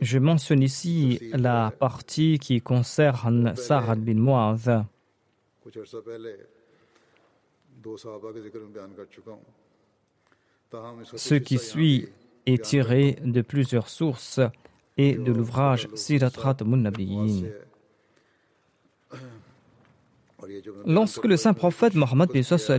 Je 0.00 0.18
mentionne 0.18 0.62
ici 0.62 1.18
la 1.32 1.72
partie 1.78 2.38
qui 2.38 2.60
concerne 2.60 3.54
Sa'ad 3.56 4.00
bin 4.00 4.14
Mu'adh. 4.14 4.84
Ce 11.16 11.34
qui 11.34 11.58
suit 11.58 12.08
est 12.46 12.62
tiré 12.64 13.16
de 13.24 13.42
plusieurs 13.42 13.88
sources 13.88 14.40
et 14.96 15.14
de 15.14 15.32
l'ouvrage 15.32 15.88
Siratrat 15.94 16.56
Munnabiyin. 16.64 17.48
Lorsque 20.86 21.24
le 21.24 21.36
saint 21.36 21.54
prophète 21.54 21.94
Mohammed 21.94 22.30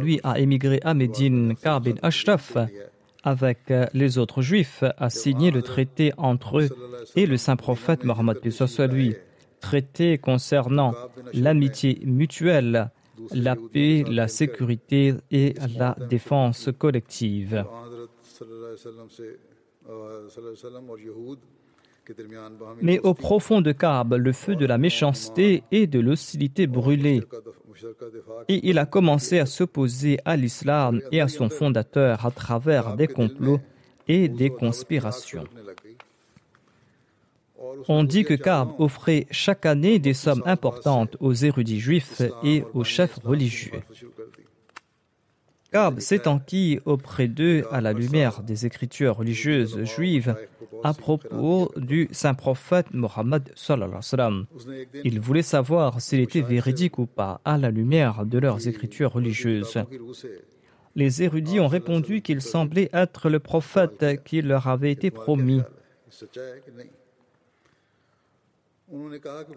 lui 0.01 0.19
a 0.23 0.39
émigré 0.39 0.79
à 0.83 0.93
Médine, 0.93 1.55
Ka'b 1.55 1.83
bin 1.83 1.95
avec 3.25 3.71
euh, 3.71 3.87
les 3.93 4.17
autres 4.17 4.41
juifs, 4.41 4.83
a 4.97 5.09
signé 5.09 5.51
le 5.51 5.61
traité 5.61 6.13
entre 6.17 6.59
eux 6.59 6.69
et 7.15 7.25
le 7.25 7.37
saint 7.37 7.55
prophète 7.55 8.03
Mohammed 8.05 8.37
lui, 8.89 9.15
traité 9.59 10.17
concernant 10.17 10.93
l'amitié 11.33 11.99
mutuelle, 12.05 12.91
la 13.31 13.55
paix, 13.55 14.03
la 14.07 14.27
sécurité 14.27 15.15
et 15.31 15.55
la 15.77 15.95
défense 16.09 16.69
collective. 16.77 17.65
Mais 22.81 22.99
au 22.99 23.13
profond 23.13 23.61
de 23.61 23.71
Kaab, 23.71 24.13
le 24.13 24.31
feu 24.31 24.55
de 24.55 24.65
la 24.65 24.77
méchanceté 24.77 25.63
et 25.71 25.87
de 25.87 25.99
l'hostilité 25.99 26.67
brûlait. 26.67 27.21
Et 28.47 28.69
il 28.69 28.79
a 28.79 28.85
commencé 28.85 29.39
à 29.39 29.45
s'opposer 29.45 30.19
à 30.25 30.35
l'islam 30.35 31.01
et 31.11 31.21
à 31.21 31.27
son 31.27 31.49
fondateur 31.49 32.25
à 32.25 32.31
travers 32.31 32.95
des 32.95 33.07
complots 33.07 33.59
et 34.07 34.27
des 34.27 34.49
conspirations. 34.49 35.45
On 37.87 38.03
dit 38.03 38.23
que 38.23 38.33
Kaab 38.33 38.69
offrait 38.79 39.27
chaque 39.31 39.65
année 39.65 39.99
des 39.99 40.13
sommes 40.13 40.43
importantes 40.45 41.17
aux 41.19 41.33
érudits 41.33 41.79
juifs 41.79 42.21
et 42.43 42.63
aux 42.73 42.83
chefs 42.83 43.19
religieux. 43.23 43.81
Kaab 45.71 45.99
s'est 45.99 46.27
enquis 46.27 46.79
auprès 46.85 47.27
d'eux 47.27 47.65
à 47.71 47.81
la 47.81 47.91
lumière 47.91 48.43
des 48.43 48.65
écritures 48.65 49.17
religieuses 49.17 49.83
juives 49.83 50.35
à 50.83 50.93
propos 50.93 51.71
du 51.75 52.07
saint 52.11 52.33
prophète 52.33 52.93
Mohammed. 52.93 53.53
Il 55.03 55.19
voulait 55.19 55.41
savoir 55.41 56.01
s'il 56.01 56.19
était 56.19 56.41
véridique 56.41 56.99
ou 56.99 57.05
pas 57.05 57.41
à 57.45 57.57
la 57.57 57.71
lumière 57.71 58.25
de 58.25 58.37
leurs 58.39 58.67
écritures 58.67 59.13
religieuses. 59.13 59.77
Les 60.95 61.23
érudits 61.23 61.59
ont 61.59 61.67
répondu 61.67 62.21
qu'il 62.21 62.41
semblait 62.41 62.89
être 62.93 63.29
le 63.29 63.39
prophète 63.39 64.23
qui 64.23 64.41
leur 64.41 64.67
avait 64.67 64.91
été 64.91 65.11
promis. 65.11 65.61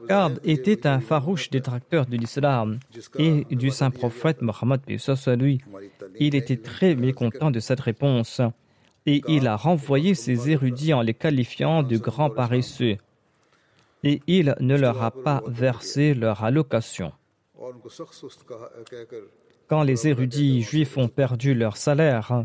Kab 0.08 0.40
était 0.42 0.86
un 0.86 1.00
farouche 1.00 1.50
détracteur 1.50 2.06
de 2.06 2.16
l'islam 2.16 2.78
et 3.18 3.44
du 3.50 3.70
saint 3.70 3.90
prophète 3.90 4.42
Mohammed. 4.42 4.80
Il 6.18 6.34
était 6.34 6.56
très 6.56 6.94
mécontent 6.94 7.50
de 7.50 7.60
cette 7.60 7.80
réponse 7.80 8.40
et 9.08 9.22
il 9.26 9.46
a 9.46 9.56
renvoyé 9.56 10.14
ses 10.14 10.50
érudits 10.50 10.92
en 10.92 11.00
les 11.00 11.14
qualifiant 11.14 11.82
de 11.82 11.96
grands 11.96 12.34
paresseux. 12.42 12.98
Et 14.04 14.20
il 14.26 14.54
ne 14.60 14.76
leur 14.76 15.02
a 15.02 15.10
pas 15.10 15.42
versé 15.46 16.12
leur 16.12 16.44
allocation. 16.44 17.10
Quand 19.66 19.82
les 19.82 20.00
érudits 20.12 20.60
juifs 20.62 20.96
ont 20.98 21.08
perdu 21.08 21.54
leur 21.54 21.76
salaire, 21.78 22.44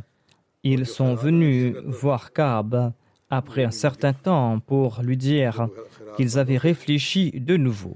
ils 0.64 0.86
sont 0.86 1.16
venus 1.16 1.76
voir 2.02 2.32
Kab 2.32 2.94
après 3.30 3.66
un 3.66 3.76
certain 3.86 4.14
temps 4.14 4.60
pour 4.60 5.02
lui 5.02 5.18
dire 5.18 5.68
qu'ils 6.16 6.40
avaient 6.40 6.64
réfléchi 6.70 7.24
de 7.32 7.58
nouveau. 7.58 7.96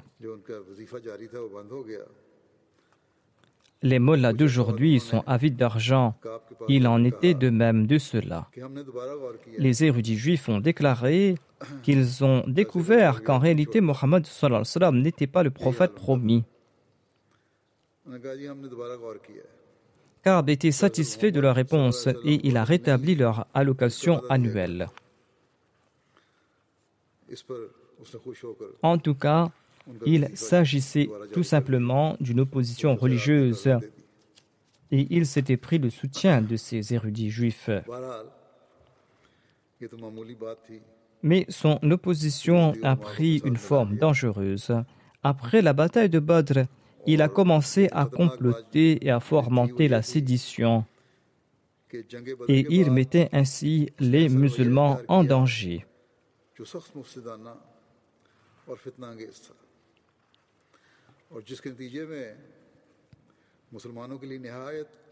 Les 3.84 4.00
mollahs 4.00 4.34
d'aujourd'hui 4.34 5.00
sont 5.00 5.24
avides 5.28 5.56
d'argent. 5.56 6.16
Il 6.68 6.88
en 6.88 7.04
était 7.04 7.36
de 7.36 7.50
même 7.50 7.86
de 7.86 7.98
cela. 7.98 8.50
Les 9.58 9.84
érudits 9.84 10.18
juifs 10.18 10.50
ont 10.50 10.60
déclaré 10.60 11.36
qu'ils 11.84 12.24
ont 12.24 12.44
découvert 12.48 13.24
qu'en 13.24 13.40
réalité 13.40 13.82
Mohammed 13.82 14.26
n'était 14.94 15.28
pas 15.28 15.44
le 15.44 15.52
prophète 15.52 15.94
promis. 15.94 16.44
Kab 20.24 20.50
était 20.50 20.72
satisfait 20.72 21.32
de 21.32 21.40
leur 21.40 21.56
réponse 21.56 22.08
et 22.26 22.40
il 22.48 22.58
a 22.58 22.64
rétabli 22.64 23.16
leur 23.16 23.48
allocation 23.54 24.22
annuelle. 24.30 24.88
En 28.82 28.98
tout 28.98 29.16
cas, 29.16 29.52
il 30.06 30.30
s'agissait 30.36 31.10
tout 31.34 31.44
simplement 31.44 32.18
d'une 32.20 32.40
opposition 32.40 32.96
religieuse 32.96 33.70
et 34.92 35.08
il 35.10 35.26
s'était 35.26 35.58
pris 35.58 35.80
le 35.80 35.90
soutien 35.90 36.42
de 36.42 36.56
ces 36.56 36.94
érudits 36.94 37.30
juifs. 37.30 37.70
Mais 41.24 41.46
son 41.50 41.80
opposition 41.92 42.74
a 42.84 42.96
pris 42.96 43.42
une 43.44 43.58
forme 43.58 43.98
dangereuse. 43.98 44.74
Après 45.24 45.62
la 45.62 45.74
bataille 45.74 46.10
de 46.10 46.20
Badr, 46.20 46.66
il 47.06 47.22
a 47.22 47.30
commencé 47.30 47.90
à 47.92 48.06
comploter 48.06 49.06
et 49.06 49.12
à 49.12 49.20
fomenter 49.20 49.88
la 49.88 50.02
sédition. 50.02 50.86
Et 52.48 52.66
il 52.70 52.92
mettait 52.92 53.30
ainsi 53.32 53.92
les 54.00 54.30
musulmans 54.30 55.00
en 55.08 55.24
danger. 55.24 55.86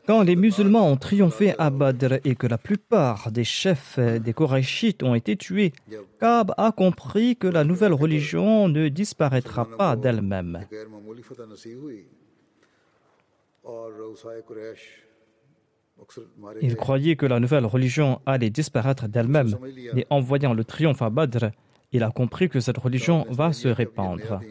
Quand 0.05 0.21
les 0.21 0.35
musulmans 0.35 0.87
ont 0.87 0.97
triomphé 0.97 1.55
à 1.57 1.69
Badr 1.69 2.19
et 2.23 2.35
que 2.35 2.47
la 2.47 2.57
plupart 2.57 3.31
des 3.31 3.43
chefs 3.43 3.99
des 3.99 4.33
Korachites 4.33 5.03
ont 5.03 5.15
été 5.15 5.35
tués, 5.35 5.73
Kab 6.19 6.53
a 6.57 6.71
compris 6.71 7.35
que 7.35 7.47
la 7.47 7.63
nouvelle 7.63 7.93
religion 7.93 8.69
ne 8.69 8.87
disparaîtra 8.87 9.65
pas 9.65 9.95
d'elle-même. 9.95 10.59
Il 16.61 16.75
croyait 16.75 17.15
que 17.15 17.25
la 17.25 17.39
nouvelle 17.39 17.65
religion 17.65 18.21
allait 18.25 18.49
disparaître 18.49 19.07
d'elle-même, 19.07 19.57
mais 19.93 20.05
en 20.09 20.19
voyant 20.19 20.53
le 20.53 20.63
triomphe 20.63 21.01
à 21.01 21.09
Badr, 21.09 21.49
il 21.91 22.03
a 22.03 22.11
compris 22.11 22.49
que 22.49 22.59
cette 22.59 22.77
religion 22.77 23.25
va 23.29 23.53
se 23.53 23.67
répandre. 23.69 24.41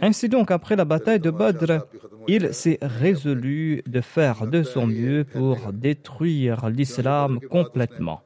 Ainsi 0.00 0.28
donc, 0.28 0.50
après 0.50 0.76
la 0.76 0.84
bataille 0.84 1.20
de 1.20 1.30
Badr, 1.30 1.86
il 2.28 2.52
s'est 2.54 2.78
résolu 2.82 3.82
de 3.86 4.00
faire 4.00 4.46
de 4.46 4.62
son 4.62 4.86
mieux 4.86 5.24
pour 5.24 5.72
détruire 5.72 6.68
l'islam 6.68 7.40
complètement. 7.48 8.22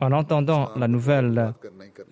En 0.00 0.12
entendant 0.12 0.70
la 0.76 0.86
nouvelle 0.86 1.54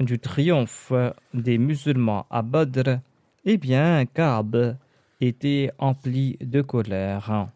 du 0.00 0.18
triomphe 0.18 0.92
des 1.32 1.56
musulmans 1.56 2.26
à 2.30 2.42
Badr, 2.42 2.98
eh 3.44 3.56
bien, 3.58 4.04
Ka'b 4.06 4.76
était 5.20 5.70
empli 5.78 6.36
de 6.40 6.62
colère. 6.62 7.48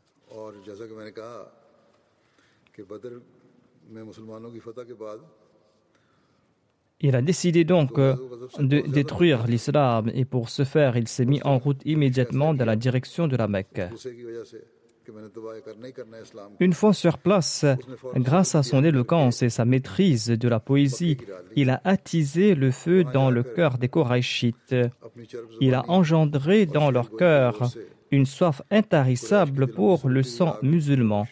Il 7.03 7.17
a 7.17 7.23
décidé 7.23 7.65
donc 7.65 7.95
de 7.99 8.81
détruire 8.87 9.47
l'islam 9.49 10.11
et 10.15 10.25
pour 10.25 10.49
ce 10.49 10.65
faire, 10.65 10.97
il 10.97 11.09
s'est 11.09 11.25
mis 11.25 11.43
en 11.43 11.59
route 11.59 11.81
immédiatement 11.85 12.55
dans 12.55 12.67
la 12.67 12.77
direction 12.77 13.27
de 13.27 13.37
la 13.37 13.49
Mecque. 13.49 13.83
Une 16.61 16.73
fois 16.73 16.93
sur 16.93 17.19
place, 17.19 17.65
grâce 18.17 18.55
à 18.55 18.63
son 18.63 18.85
éloquence 18.85 19.43
et 19.43 19.51
sa 19.51 19.65
maîtrise 19.65 20.29
de 20.29 20.49
la 20.49 20.61
poésie, 20.61 21.17
il 21.57 21.71
a 21.71 21.81
attisé 21.85 22.55
le 22.55 22.71
feu 22.71 23.05
dans 23.05 23.31
le 23.31 23.43
cœur. 23.43 23.79
des 23.79 23.89
Korachites. 23.89 24.75
Il 25.61 25.75
a 25.75 25.85
engendré 25.89 26.67
dans 26.67 26.91
leur 26.91 27.17
cœur 27.17 27.71
une 28.11 28.27
soif 28.27 28.63
intarissable 28.71 29.69
pour 29.69 30.09
le 30.09 30.23
sang 30.23 30.57
musulman 30.63 31.27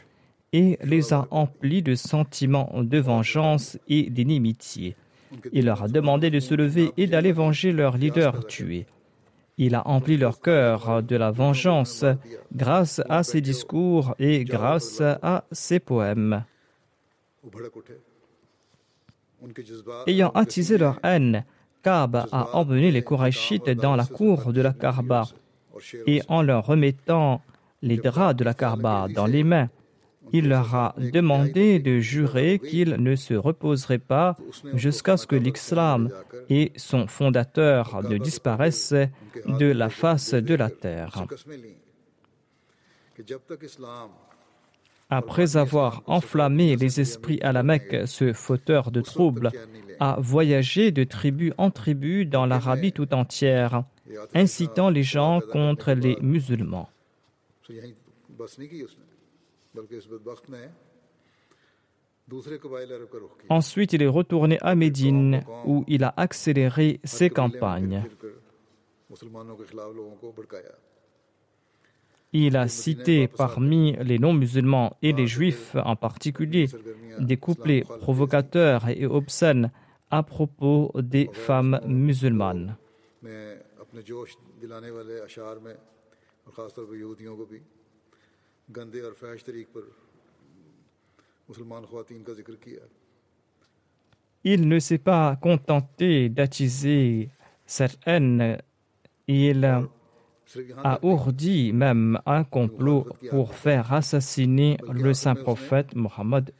et 0.52 0.78
les 0.82 1.12
a 1.12 1.26
emplis 1.30 1.82
de 1.82 1.94
sentiments 1.94 2.72
de 2.74 2.98
vengeance 2.98 3.78
et 3.88 4.08
d'inimitié. 4.10 4.96
Il 5.52 5.66
leur 5.66 5.82
a 5.82 5.88
demandé 5.88 6.30
de 6.30 6.40
se 6.40 6.54
lever 6.54 6.92
et 6.96 7.06
d'aller 7.06 7.32
venger 7.32 7.72
leur 7.72 7.96
leader 7.96 8.46
tué. 8.46 8.86
Il 9.58 9.74
a 9.74 9.86
empli 9.86 10.16
leur 10.16 10.40
cœur 10.40 11.02
de 11.02 11.16
la 11.16 11.30
vengeance 11.32 12.04
grâce 12.54 13.02
à 13.08 13.22
ses 13.24 13.40
discours 13.40 14.14
et 14.18 14.44
grâce 14.44 15.00
à 15.00 15.44
ses 15.50 15.80
poèmes. 15.80 16.44
Ayant 20.06 20.30
attisé 20.30 20.78
leur 20.78 21.00
haine, 21.02 21.44
Kab 21.82 22.16
a 22.16 22.56
emmené 22.56 22.90
les 22.90 23.02
Korachites 23.02 23.70
dans 23.70 23.96
la 23.96 24.06
cour 24.06 24.52
de 24.52 24.60
la 24.60 24.72
Karba 24.72 25.24
et 26.06 26.22
en 26.28 26.42
leur 26.42 26.66
remettant 26.66 27.40
les 27.82 27.96
draps 27.96 28.36
de 28.36 28.44
la 28.44 28.54
Karba 28.54 29.06
dans 29.14 29.26
les 29.26 29.44
mains, 29.44 29.68
il 30.32 30.48
leur 30.48 30.74
a 30.74 30.94
demandé 30.98 31.78
de 31.78 31.98
jurer 31.98 32.58
qu'ils 32.58 32.96
ne 32.98 33.14
se 33.16 33.34
reposeraient 33.34 33.98
pas 33.98 34.36
jusqu'à 34.74 35.16
ce 35.16 35.26
que 35.26 35.36
l'islam 35.36 36.10
et 36.50 36.72
son 36.76 37.06
fondateur 37.06 38.02
ne 38.08 38.18
disparaissent 38.18 38.94
de 39.46 39.66
la 39.66 39.88
face 39.88 40.34
de 40.34 40.54
la 40.54 40.70
terre. 40.70 41.26
Après 45.10 45.56
avoir 45.56 46.02
enflammé 46.06 46.76
les 46.76 47.00
esprits 47.00 47.40
à 47.40 47.52
la 47.52 47.62
Mecque, 47.62 48.06
ce 48.06 48.34
fauteur 48.34 48.90
de 48.90 49.00
troubles 49.00 49.50
a 50.00 50.16
voyagé 50.20 50.90
de 50.90 51.04
tribu 51.04 51.52
en 51.56 51.70
tribu 51.70 52.26
dans 52.26 52.44
l'Arabie 52.44 52.92
tout 52.92 53.14
entière, 53.14 53.84
incitant 54.34 54.90
les 54.90 55.02
gens 55.02 55.40
contre 55.40 55.92
les 55.92 56.18
musulmans. 56.20 56.90
Ensuite, 63.48 63.92
il 63.92 64.02
est 64.02 64.06
retourné 64.06 64.58
à 64.60 64.74
Médine 64.74 65.44
où 65.64 65.84
il 65.86 66.04
a 66.04 66.12
accéléré 66.16 67.00
ses 67.04 67.30
campagnes. 67.30 68.04
Il 72.32 72.56
a 72.58 72.68
cité 72.68 73.28
parmi 73.28 73.96
les 73.96 74.18
non-musulmans 74.18 74.96
et 75.00 75.14
les 75.14 75.26
juifs 75.26 75.74
en 75.76 75.96
particulier 75.96 76.66
des 77.18 77.38
couplets 77.38 77.84
provocateurs 78.00 78.88
et 78.88 79.06
obscènes 79.06 79.70
à 80.10 80.22
propos 80.22 80.92
des 80.94 81.30
femmes 81.32 81.80
musulmanes. 81.86 82.76
Il 94.44 94.68
ne 94.68 94.78
s'est 94.78 94.98
pas 94.98 95.36
contenté 95.36 96.28
d'attiser 96.28 97.30
cette 97.66 97.98
haine, 98.06 98.58
il 99.26 99.64
a 99.64 100.98
ourdi 101.02 101.72
même 101.72 102.18
un 102.26 102.44
complot 102.44 103.06
pour 103.30 103.54
faire 103.54 103.92
assassiner 103.92 104.78
le 104.90 105.12
saint 105.12 105.34
prophète 105.34 105.94
Mohammed 105.94 106.52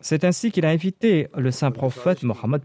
C'est 0.00 0.24
ainsi 0.24 0.50
qu'il 0.50 0.64
a 0.64 0.70
invité 0.70 1.28
le 1.36 1.50
saint 1.50 1.70
prophète 1.70 2.22
Mohammed 2.22 2.62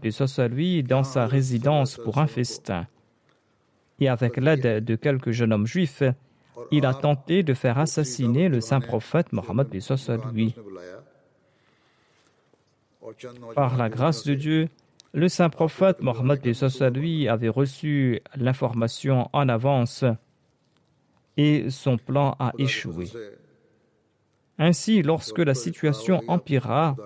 lui 0.50 0.82
dans 0.82 1.04
sa 1.04 1.26
résidence 1.26 1.96
pour 1.96 2.18
un 2.18 2.26
festin. 2.26 2.86
Et 4.00 4.08
avec 4.08 4.36
l'aide 4.36 4.84
de 4.84 4.96
quelques 4.96 5.30
jeunes 5.30 5.52
hommes 5.52 5.66
juifs, 5.66 6.02
il 6.70 6.86
a 6.86 6.94
tenté 6.94 7.42
de 7.42 7.54
faire 7.54 7.78
assassiner 7.78 8.48
le 8.48 8.60
saint 8.60 8.80
prophète 8.80 9.32
Mohammed 9.32 9.68
lui. 10.32 10.54
Par 13.54 13.76
la 13.76 13.88
grâce 13.88 14.24
de 14.24 14.34
Dieu, 14.34 14.68
le 15.12 15.28
saint 15.28 15.50
prophète 15.50 16.00
Mohammed 16.00 16.40
lui 16.94 17.28
avait 17.28 17.48
reçu 17.48 18.20
l'information 18.36 19.28
en 19.32 19.48
avance 19.48 20.04
et 21.36 21.70
son 21.70 21.98
plan 21.98 22.36
a 22.38 22.52
échoué. 22.58 23.06
Ainsi, 24.58 25.02
lorsque 25.02 25.38
la 25.38 25.54
situation 25.54 26.22
empira 26.28 26.96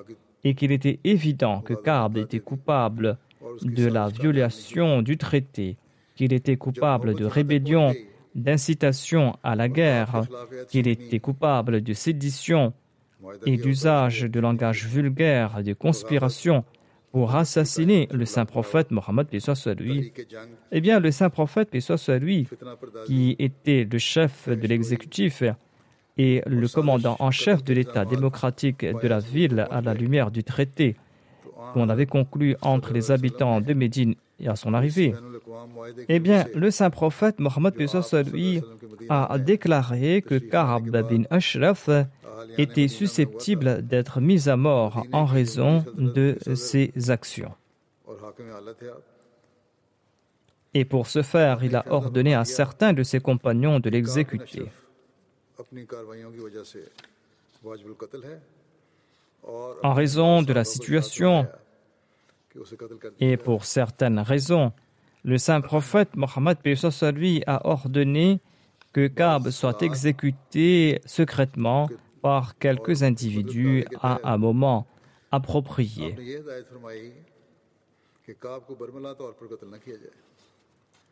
et 0.44 0.54
qu'il 0.54 0.72
était 0.72 1.00
évident 1.04 1.60
que 1.60 1.74
Kab 1.74 2.16
était 2.16 2.40
coupable 2.40 3.18
de 3.62 3.86
la 3.86 4.08
violation 4.08 5.02
du 5.02 5.16
traité, 5.16 5.76
qu'il 6.18 6.32
était 6.32 6.56
coupable 6.56 7.14
de 7.14 7.24
rébellion 7.24 7.94
d'incitation 8.34 9.36
à 9.44 9.54
la 9.54 9.68
guerre, 9.68 10.22
qu'il 10.68 10.88
était 10.88 11.20
coupable 11.20 11.80
de 11.80 11.92
sédition 11.92 12.72
et 13.46 13.56
d'usage 13.56 14.22
de 14.22 14.40
langage 14.40 14.84
vulgaire 14.86 15.62
de 15.62 15.74
conspiration 15.74 16.64
pour 17.12 17.36
assassiner 17.36 18.08
le 18.10 18.24
saint 18.24 18.46
prophète 18.46 18.90
Mohammed 18.90 19.28
lui, 19.78 20.12
eh 20.72 20.80
bien 20.80 20.98
le 20.98 21.12
saint 21.12 21.30
prophète 21.30 21.70
lui, 22.20 22.48
qui 23.06 23.36
était 23.38 23.86
le 23.90 23.98
chef 23.98 24.48
de 24.48 24.66
l'exécutif 24.66 25.44
et 26.16 26.42
le 26.46 26.66
commandant 26.66 27.14
en 27.20 27.30
chef 27.30 27.62
de 27.62 27.74
l'État 27.74 28.04
démocratique 28.04 28.84
de 28.84 29.06
la 29.06 29.20
ville 29.20 29.68
à 29.70 29.80
la 29.80 29.94
lumière 29.94 30.32
du 30.32 30.42
traité, 30.42 30.96
qu'on 31.74 31.88
avait 31.88 32.06
conclu 32.06 32.56
entre 32.60 32.92
les 32.92 33.12
habitants 33.12 33.60
de 33.60 33.72
Médine 33.72 34.16
et 34.40 34.48
à 34.48 34.56
son 34.56 34.74
arrivée, 34.74 35.14
eh 36.08 36.18
bien, 36.20 36.46
le 36.54 36.70
saint 36.70 36.90
prophète 36.90 37.38
Mohammed 37.40 37.74
a 39.08 39.38
déclaré 39.38 40.22
que 40.22 40.36
Karab 40.38 40.88
bin 40.88 41.24
Ashraf 41.30 41.88
était 42.56 42.88
susceptible 42.88 43.82
d'être 43.82 44.20
mis 44.20 44.48
à 44.48 44.56
mort 44.56 45.04
en 45.12 45.24
raison 45.24 45.84
de 45.96 46.38
ses 46.54 46.92
actions. 47.08 47.52
Et 50.74 50.84
pour 50.84 51.06
ce 51.08 51.22
faire, 51.22 51.64
il 51.64 51.74
a 51.74 51.84
ordonné 51.90 52.34
à 52.34 52.44
certains 52.44 52.92
de 52.92 53.02
ses 53.02 53.20
compagnons 53.20 53.80
de 53.80 53.90
l'exécuter. 53.90 54.66
En 59.82 59.94
raison 59.94 60.42
de 60.42 60.52
la 60.52 60.64
situation 60.64 61.46
et 63.20 63.36
pour 63.36 63.64
certaines 63.64 64.18
raisons, 64.18 64.72
le 65.24 65.38
saint 65.38 65.60
prophète 65.60 66.16
Mohammed 66.16 66.58
lui 67.14 67.42
a 67.46 67.66
ordonné 67.66 68.40
que 68.92 69.06
Kab 69.06 69.50
soit 69.50 69.82
exécuté 69.82 71.00
secrètement 71.04 71.88
par 72.22 72.58
quelques 72.58 73.02
individus 73.02 73.84
à 74.00 74.20
un 74.24 74.38
moment 74.38 74.86
approprié. 75.30 76.16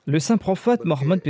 Le 0.06 0.18
saint 0.20 0.36
prophète 0.36 0.84
Mohammed 0.84 1.20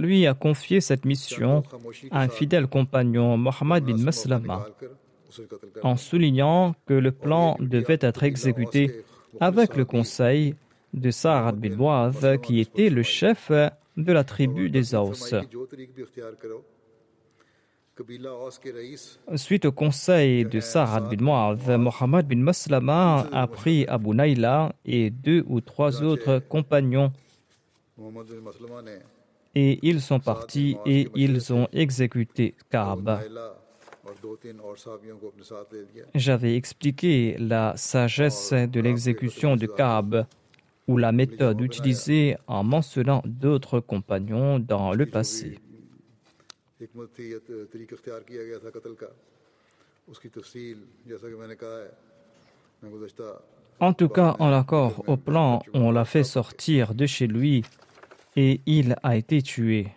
lui 0.00 0.26
a 0.26 0.34
confié 0.34 0.80
cette 0.80 1.04
mission 1.04 1.62
à 2.10 2.22
un 2.22 2.28
fidèle 2.28 2.66
compagnon, 2.66 3.36
Mohammed 3.36 3.84
bin 3.84 3.98
Maslama, 3.98 4.66
en 5.82 5.96
soulignant 5.96 6.74
que 6.86 6.94
le 6.94 7.12
plan 7.12 7.56
devait 7.60 7.98
être 8.00 8.22
exécuté 8.22 9.04
avec 9.40 9.76
le 9.76 9.84
conseil 9.84 10.54
de 10.92 11.10
Sa'ad 11.10 11.56
bin 11.56 12.12
qui 12.42 12.60
était 12.60 12.90
le 12.90 13.02
chef 13.02 13.50
de 13.50 14.12
la 14.12 14.24
tribu 14.24 14.70
des 14.70 14.94
Aus. 14.94 15.34
Suite 19.36 19.64
au 19.64 19.72
conseil 19.72 20.44
de 20.44 20.60
Sa'ad 20.60 21.08
bin 21.14 21.24
Mu'adh, 21.24 21.78
Mohammed 21.78 22.26
bin 22.26 22.36
Maslama 22.36 23.26
a 23.32 23.46
pris 23.46 23.86
Abu 23.86 24.10
Naila 24.10 24.74
et 24.84 25.10
deux 25.10 25.44
ou 25.46 25.60
trois 25.60 26.02
autres 26.02 26.40
compagnons 26.48 27.12
et 29.54 29.78
ils 29.82 30.00
sont 30.00 30.20
partis 30.20 30.76
et 30.86 31.08
ils 31.14 31.52
ont 31.52 31.68
exécuté 31.72 32.54
Kaaba. 32.70 33.20
J'avais 36.14 36.56
expliqué 36.56 37.36
la 37.38 37.74
sagesse 37.76 38.52
de 38.52 38.80
l'exécution 38.80 39.56
de 39.56 39.66
Kaab 39.66 40.26
ou 40.88 40.96
la 40.96 41.12
méthode 41.12 41.60
utilisée 41.60 42.36
en 42.46 42.64
mentionnant 42.64 43.22
d'autres 43.24 43.80
compagnons 43.80 44.58
dans 44.58 44.92
le 44.92 45.06
passé. 45.06 45.58
En 53.80 53.92
tout 53.92 54.08
cas, 54.08 54.36
en 54.38 54.52
accord 54.52 55.04
au 55.06 55.16
plan, 55.16 55.62
on 55.72 55.90
l'a 55.90 56.04
fait 56.04 56.24
sortir 56.24 56.94
de 56.94 57.06
chez 57.06 57.26
lui 57.26 57.64
et 58.36 58.60
il 58.66 58.96
a 59.02 59.16
été 59.16 59.42
tué. 59.42 59.88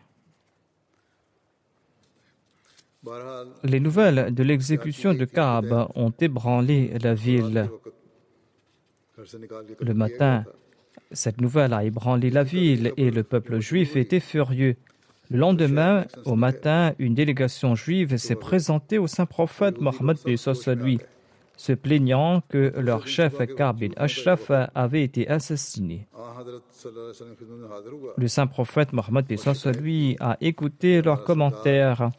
Les 3.64 3.80
nouvelles 3.80 4.34
de 4.34 4.44
l'exécution 4.44 5.14
de 5.14 5.26
Kaab 5.26 5.88
ont 5.96 6.14
ébranlé 6.20 6.94
la 7.02 7.14
ville. 7.14 7.70
Le 9.80 9.94
matin, 9.94 10.44
cette 11.12 11.42
nouvelle 11.42 11.74
a 11.74 11.84
ébranlé 11.84 12.30
la 12.30 12.44
ville 12.44 12.94
et 12.98 13.12
le 13.12 13.24
peuple 13.24 13.60
juif 13.60 13.96
était 13.96 14.20
furieux. 14.20 14.76
Le 15.30 15.38
lendemain, 15.40 16.06
au 16.26 16.36
matin, 16.36 16.94
une 17.00 17.16
délégation 17.16 17.76
juive 17.76 18.18
s'est 18.18 18.36
présentée 18.36 19.00
au 19.00 19.08
saint 19.08 19.26
prophète 19.26 19.82
Mohammed 19.82 20.18
lui, 20.26 21.00
se 21.58 21.72
plaignant 21.72 22.42
que 22.50 22.74
leur 22.78 23.08
chef 23.08 23.38
Ka'b 23.56 23.80
bin 23.80 23.90
Ashraf 23.96 24.52
avait 24.76 25.04
été 25.04 25.28
assassiné. 25.28 26.08
Le 28.18 28.28
saint 28.28 28.48
prophète 28.48 28.94
Mohammed 28.94 29.26
lui 29.80 30.18
a 30.20 30.38
écouté 30.42 31.02
leurs 31.02 31.24
commentaires 31.24 32.12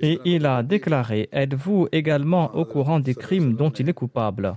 et 0.00 0.20
il 0.24 0.46
a 0.46 0.62
déclaré 0.62 1.28
Êtes-vous 1.32 1.88
également 1.92 2.54
au 2.54 2.64
courant 2.64 3.00
des 3.00 3.14
crimes 3.14 3.54
dont 3.54 3.70
il 3.70 3.88
est 3.88 3.94
coupable? 3.94 4.56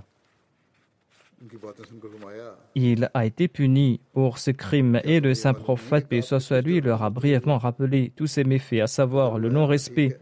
Il 2.74 3.10
a 3.14 3.26
été 3.26 3.46
puni 3.46 4.00
pour 4.12 4.38
ces 4.38 4.54
crimes 4.54 5.00
et 5.04 5.20
le 5.20 5.34
saint 5.34 5.54
prophète, 5.54 6.08
paix 6.08 6.20
soit 6.20 6.60
lui, 6.60 6.80
leur 6.80 7.04
a 7.04 7.10
brièvement 7.10 7.58
rappelé 7.58 8.12
tous 8.16 8.26
ces 8.26 8.42
méfaits, 8.42 8.80
à 8.80 8.88
savoir 8.88 9.38
le 9.38 9.48
non-respect 9.48 10.18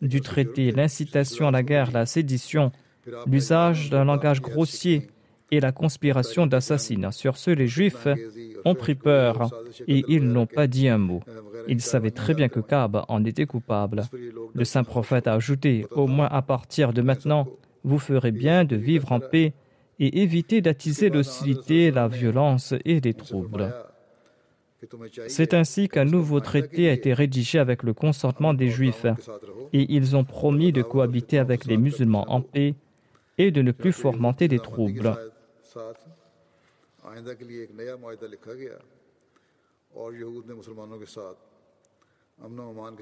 du 0.00 0.20
traité, 0.20 0.70
l'incitation 0.70 1.48
à 1.48 1.50
la 1.50 1.64
guerre, 1.64 1.90
la 1.90 2.06
sédition, 2.06 2.70
l'usage 3.26 3.90
d'un 3.90 4.04
langage 4.04 4.40
grossier 4.40 5.08
et 5.50 5.60
la 5.60 5.72
conspiration 5.72 6.46
d'assassinat. 6.46 7.12
Sur 7.12 7.36
ce, 7.36 7.50
les 7.50 7.66
Juifs 7.66 8.08
ont 8.64 8.74
pris 8.74 8.94
peur 8.94 9.50
et 9.88 10.04
ils 10.08 10.26
n'ont 10.26 10.46
pas 10.46 10.66
dit 10.66 10.88
un 10.88 10.98
mot. 10.98 11.20
Ils 11.68 11.80
savaient 11.80 12.10
très 12.10 12.34
bien 12.34 12.48
que 12.48 12.60
Kaab 12.60 13.04
en 13.08 13.24
était 13.24 13.46
coupable. 13.46 14.04
Le 14.54 14.64
saint 14.64 14.84
prophète 14.84 15.26
a 15.26 15.34
ajouté 15.34 15.86
Au 15.90 16.06
moins 16.06 16.28
à 16.30 16.42
partir 16.42 16.92
de 16.92 17.02
maintenant, 17.02 17.46
vous 17.84 17.98
ferez 17.98 18.32
bien 18.32 18.64
de 18.64 18.76
vivre 18.76 19.12
en 19.12 19.20
paix 19.20 19.52
et 19.98 20.22
éviter 20.22 20.60
d'attiser 20.60 21.10
l'hostilité, 21.10 21.90
la 21.90 22.08
violence 22.08 22.74
et 22.84 23.00
les 23.00 23.14
troubles. 23.14 23.72
C'est 25.28 25.52
ainsi 25.52 25.88
qu'un 25.88 26.06
nouveau 26.06 26.40
traité 26.40 26.88
a 26.88 26.92
été 26.92 27.12
rédigé 27.12 27.58
avec 27.58 27.82
le 27.82 27.92
consentement 27.92 28.54
des 28.54 28.70
Juifs, 28.70 29.04
et 29.74 29.94
ils 29.94 30.16
ont 30.16 30.24
promis 30.24 30.72
de 30.72 30.80
cohabiter 30.80 31.38
avec 31.38 31.66
les 31.66 31.76
musulmans 31.76 32.24
en 32.32 32.40
paix 32.40 32.74
et 33.36 33.50
de 33.50 33.60
ne 33.60 33.72
plus 33.72 33.92
fomenter 33.92 34.48
des 34.48 34.58
troubles. 34.58 35.16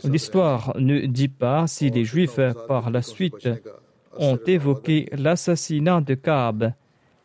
L'histoire 0.05 0.77
ne 0.77 1.07
dit 1.07 1.29
pas 1.29 1.67
si 1.67 1.91
les 1.91 2.05
Juifs, 2.05 2.41
par 2.67 2.91
la 2.91 3.03
suite, 3.03 3.49
ont 4.17 4.39
évoqué 4.47 5.09
l'assassinat 5.13 6.01
de 6.01 6.15
Kaab 6.15 6.73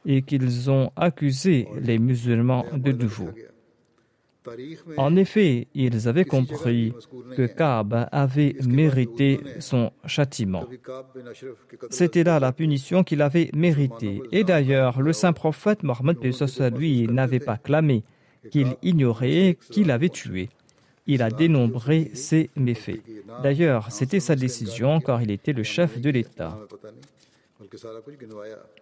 et 0.06 0.22
qu'ils 0.22 0.70
ont 0.70 0.92
accusé 0.96 1.68
les 1.80 1.98
musulmans 1.98 2.66
de 2.74 2.92
nouveau. 2.92 3.30
En 4.98 5.16
effet, 5.16 5.68
ils 5.74 6.08
avaient 6.08 6.26
compris 6.26 6.94
que 7.36 7.46
Kaab 7.46 8.08
avait 8.12 8.56
mérité 8.66 9.40
son 9.60 9.92
châtiment. 10.06 10.66
C'était 11.90 12.24
là 12.24 12.40
la 12.40 12.52
punition 12.52 13.04
qu'il 13.04 13.22
avait 13.22 13.50
méritée. 13.54 14.22
Et 14.32 14.44
d'ailleurs, 14.44 15.02
le 15.02 15.14
saint 15.14 15.34
prophète 15.34 15.84
Mohammed 15.84 16.18
lui 16.78 17.08
n'avait 17.08 17.40
pas 17.40 17.58
clamé 17.58 18.04
qu'il 18.52 18.76
ignorait 18.82 19.58
qu'il 19.72 19.92
avait 19.92 20.10
tué. 20.10 20.50
Il 21.06 21.22
a 21.22 21.30
dénombré 21.30 22.12
ses 22.14 22.50
méfaits. 22.56 23.02
D'ailleurs, 23.42 23.92
c'était 23.92 24.22
sa 24.22 24.36
décision 24.36 25.02
car 25.02 25.22
il 25.22 25.32
était 25.32 25.54
le 25.54 25.64
chef 25.64 26.00
de 26.00 26.10
l'État. 26.10 26.58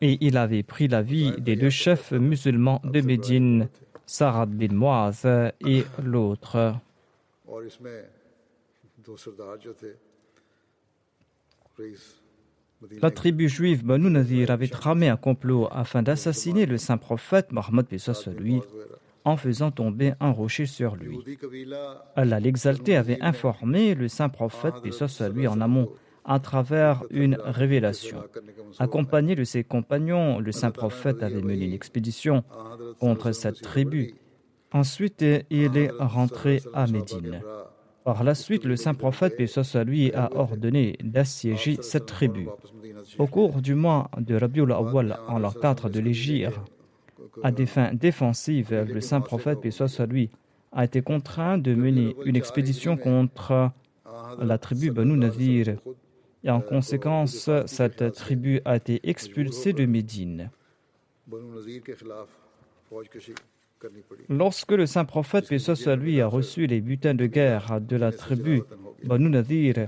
Et 0.01 0.17
il 0.21 0.37
avait 0.37 0.63
pris 0.63 0.87
la 0.87 1.01
vie 1.01 1.31
des 1.39 1.55
deux 1.55 1.69
chefs 1.69 2.11
musulmans 2.11 2.81
de 2.83 3.01
Médine, 3.01 3.69
Sarad 4.11 4.49
bin 4.49 4.73
Moaz 4.73 5.25
et 5.65 5.85
l'autre. 6.03 6.75
La 13.01 13.11
tribu 13.11 13.47
juive 13.47 13.85
Banu 13.85 14.09
Nadir 14.09 14.51
avait 14.51 14.67
tramé 14.67 15.07
un 15.07 15.15
complot 15.15 15.69
afin 15.71 16.03
d'assassiner 16.03 16.65
le 16.65 16.77
saint 16.77 16.97
prophète 16.97 17.53
Mohammed 17.53 17.85
lui 18.37 18.59
en 19.23 19.37
faisant 19.37 19.71
tomber 19.71 20.11
un 20.19 20.31
rocher 20.31 20.65
sur 20.65 20.97
lui. 20.97 21.17
Allah 22.17 22.41
l'exalté 22.41 22.97
avait 22.97 23.21
informé 23.21 23.95
le 23.95 24.09
saint 24.09 24.27
prophète 24.27 24.73
lui 25.33 25.47
en 25.47 25.61
amont 25.61 25.89
à 26.31 26.39
travers 26.39 27.03
une 27.09 27.37
révélation. 27.43 28.23
Accompagné 28.79 29.35
de 29.35 29.43
ses 29.43 29.65
compagnons, 29.65 30.39
le 30.39 30.53
saint 30.53 30.71
prophète 30.71 31.23
avait 31.23 31.41
mené 31.41 31.65
une 31.65 31.73
expédition 31.73 32.45
contre 33.01 33.33
cette 33.33 33.61
tribu. 33.61 34.15
Ensuite, 34.71 35.25
il 35.49 35.77
est 35.77 35.91
rentré 35.99 36.61
à 36.73 36.87
Médine. 36.87 37.41
Par 38.05 38.23
la 38.23 38.33
suite, 38.33 38.63
le 38.63 38.77
saint 38.77 38.93
prophète, 38.93 39.35
paix 39.35 39.45
lui, 39.83 40.13
a 40.13 40.29
ordonné 40.33 40.97
d'assiéger 41.03 41.77
cette 41.81 42.05
tribu. 42.05 42.47
Au 43.19 43.27
cours 43.27 43.61
du 43.61 43.75
mois 43.75 44.09
de 44.17 44.35
Rabiul 44.35 44.71
Awwal, 44.71 45.19
en 45.27 45.37
l'an 45.37 45.51
4 45.51 45.89
de 45.89 45.99
l'Égypte, 45.99 46.57
à 47.43 47.51
des 47.51 47.65
fins 47.65 47.93
défensives, 47.93 48.73
le 48.73 49.01
saint 49.01 49.19
prophète, 49.19 49.59
paix 49.59 49.71
lui, 50.07 50.29
a 50.71 50.85
été 50.85 51.01
contraint 51.01 51.57
de 51.57 51.75
mener 51.75 52.15
une 52.23 52.37
expédition 52.37 52.95
contre 52.95 53.71
la 54.39 54.57
tribu 54.57 54.91
Banu 54.91 55.17
Nadir 55.17 55.75
et 56.43 56.49
en 56.49 56.61
conséquence, 56.61 57.49
cette 57.65 58.11
tribu 58.13 58.61
a 58.65 58.77
été 58.77 58.99
expulsée 59.03 59.73
de 59.73 59.85
Médine. 59.85 60.49
Lorsque 64.29 64.71
le 64.71 64.85
saint 64.85 65.05
prophète, 65.05 65.47
paix 65.47 65.59
soit 65.59 65.87
a 65.87 66.27
reçu 66.27 66.67
les 66.67 66.81
butins 66.81 67.13
de 67.13 67.25
guerre 67.25 67.79
de 67.81 67.95
la 67.95 68.11
tribu 68.11 68.63
Banu 69.03 69.29
Nadir, 69.29 69.87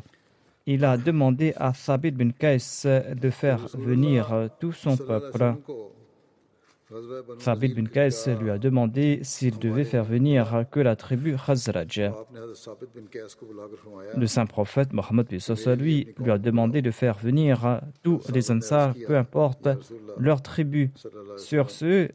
il 0.65 0.85
a 0.85 0.97
demandé 0.97 1.53
à 1.57 1.73
Sabit 1.73 2.11
bin 2.11 2.31
Qais 2.31 2.57
de 2.85 3.29
faire 3.29 3.67
venir 3.73 4.49
tout 4.59 4.71
son 4.71 4.95
peuple. 4.95 5.55
Sabit 7.39 7.73
bin 7.73 7.85
Qais 7.85 8.09
lui 8.39 8.49
a 8.49 8.57
demandé 8.57 9.19
s'il 9.23 9.57
devait 9.57 9.83
faire 9.83 10.03
venir 10.03 10.65
que 10.71 10.79
la 10.79 10.95
tribu 10.95 11.35
Khazraj. 11.35 12.11
Le 14.17 14.27
saint 14.27 14.45
prophète 14.45 14.93
Mohammed 14.93 15.27
lui, 15.79 16.07
lui 16.17 16.31
a 16.31 16.37
demandé 16.37 16.81
de 16.81 16.91
faire 16.91 17.17
venir 17.17 17.81
tous 18.03 18.31
les 18.31 18.51
Ansar, 18.51 18.93
peu 19.07 19.17
importe 19.17 19.67
leur 20.17 20.41
tribu. 20.41 20.91
Sur 21.37 21.69
ce, 21.69 22.09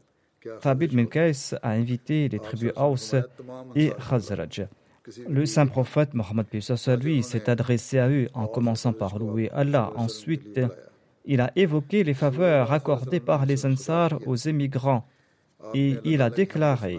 Sabit 0.63 0.89
bin 0.89 1.07
Qais 1.07 1.55
a 1.63 1.71
invité 1.71 2.29
les 2.29 2.39
tribus 2.39 2.73
Aus 2.77 3.15
et 3.75 3.93
Khazraj. 4.09 4.69
Le 5.29 5.47
saint 5.47 5.67
prophète 5.67 6.13
Mohammed 6.15 6.47
lui 7.01 7.23
s'est 7.23 7.49
adressé 7.49 7.99
à 7.99 8.09
eux 8.09 8.29
en 8.35 8.47
commençant 8.47 8.93
par 8.93 9.19
louer 9.19 9.51
Allah. 9.53 9.91
Ensuite, 9.97 10.61
il 11.29 11.43
a 11.43 11.53
évoqué 11.55 12.03
les 12.03 12.15
faveurs 12.15 12.73
accordées 12.73 13.21
par 13.21 13.45
les 13.47 13.67
Ansar 13.67 14.19
aux 14.27 14.35
émigrants 14.35 15.07
et 15.75 15.97
il 16.05 16.23
a 16.23 16.31
déclaré 16.31 16.99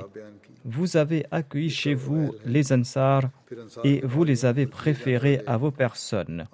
Vous 0.63 0.97
avez 0.97 1.25
accueilli 1.32 1.71
chez 1.71 1.95
vous 1.95 2.36
les 2.45 2.71
Ansar 2.71 3.30
et 3.84 4.01
vous 4.03 4.23
les 4.23 4.45
avez 4.45 4.67
préférés 4.67 5.41
à 5.47 5.57
vos 5.57 5.71
personnes. 5.71 6.45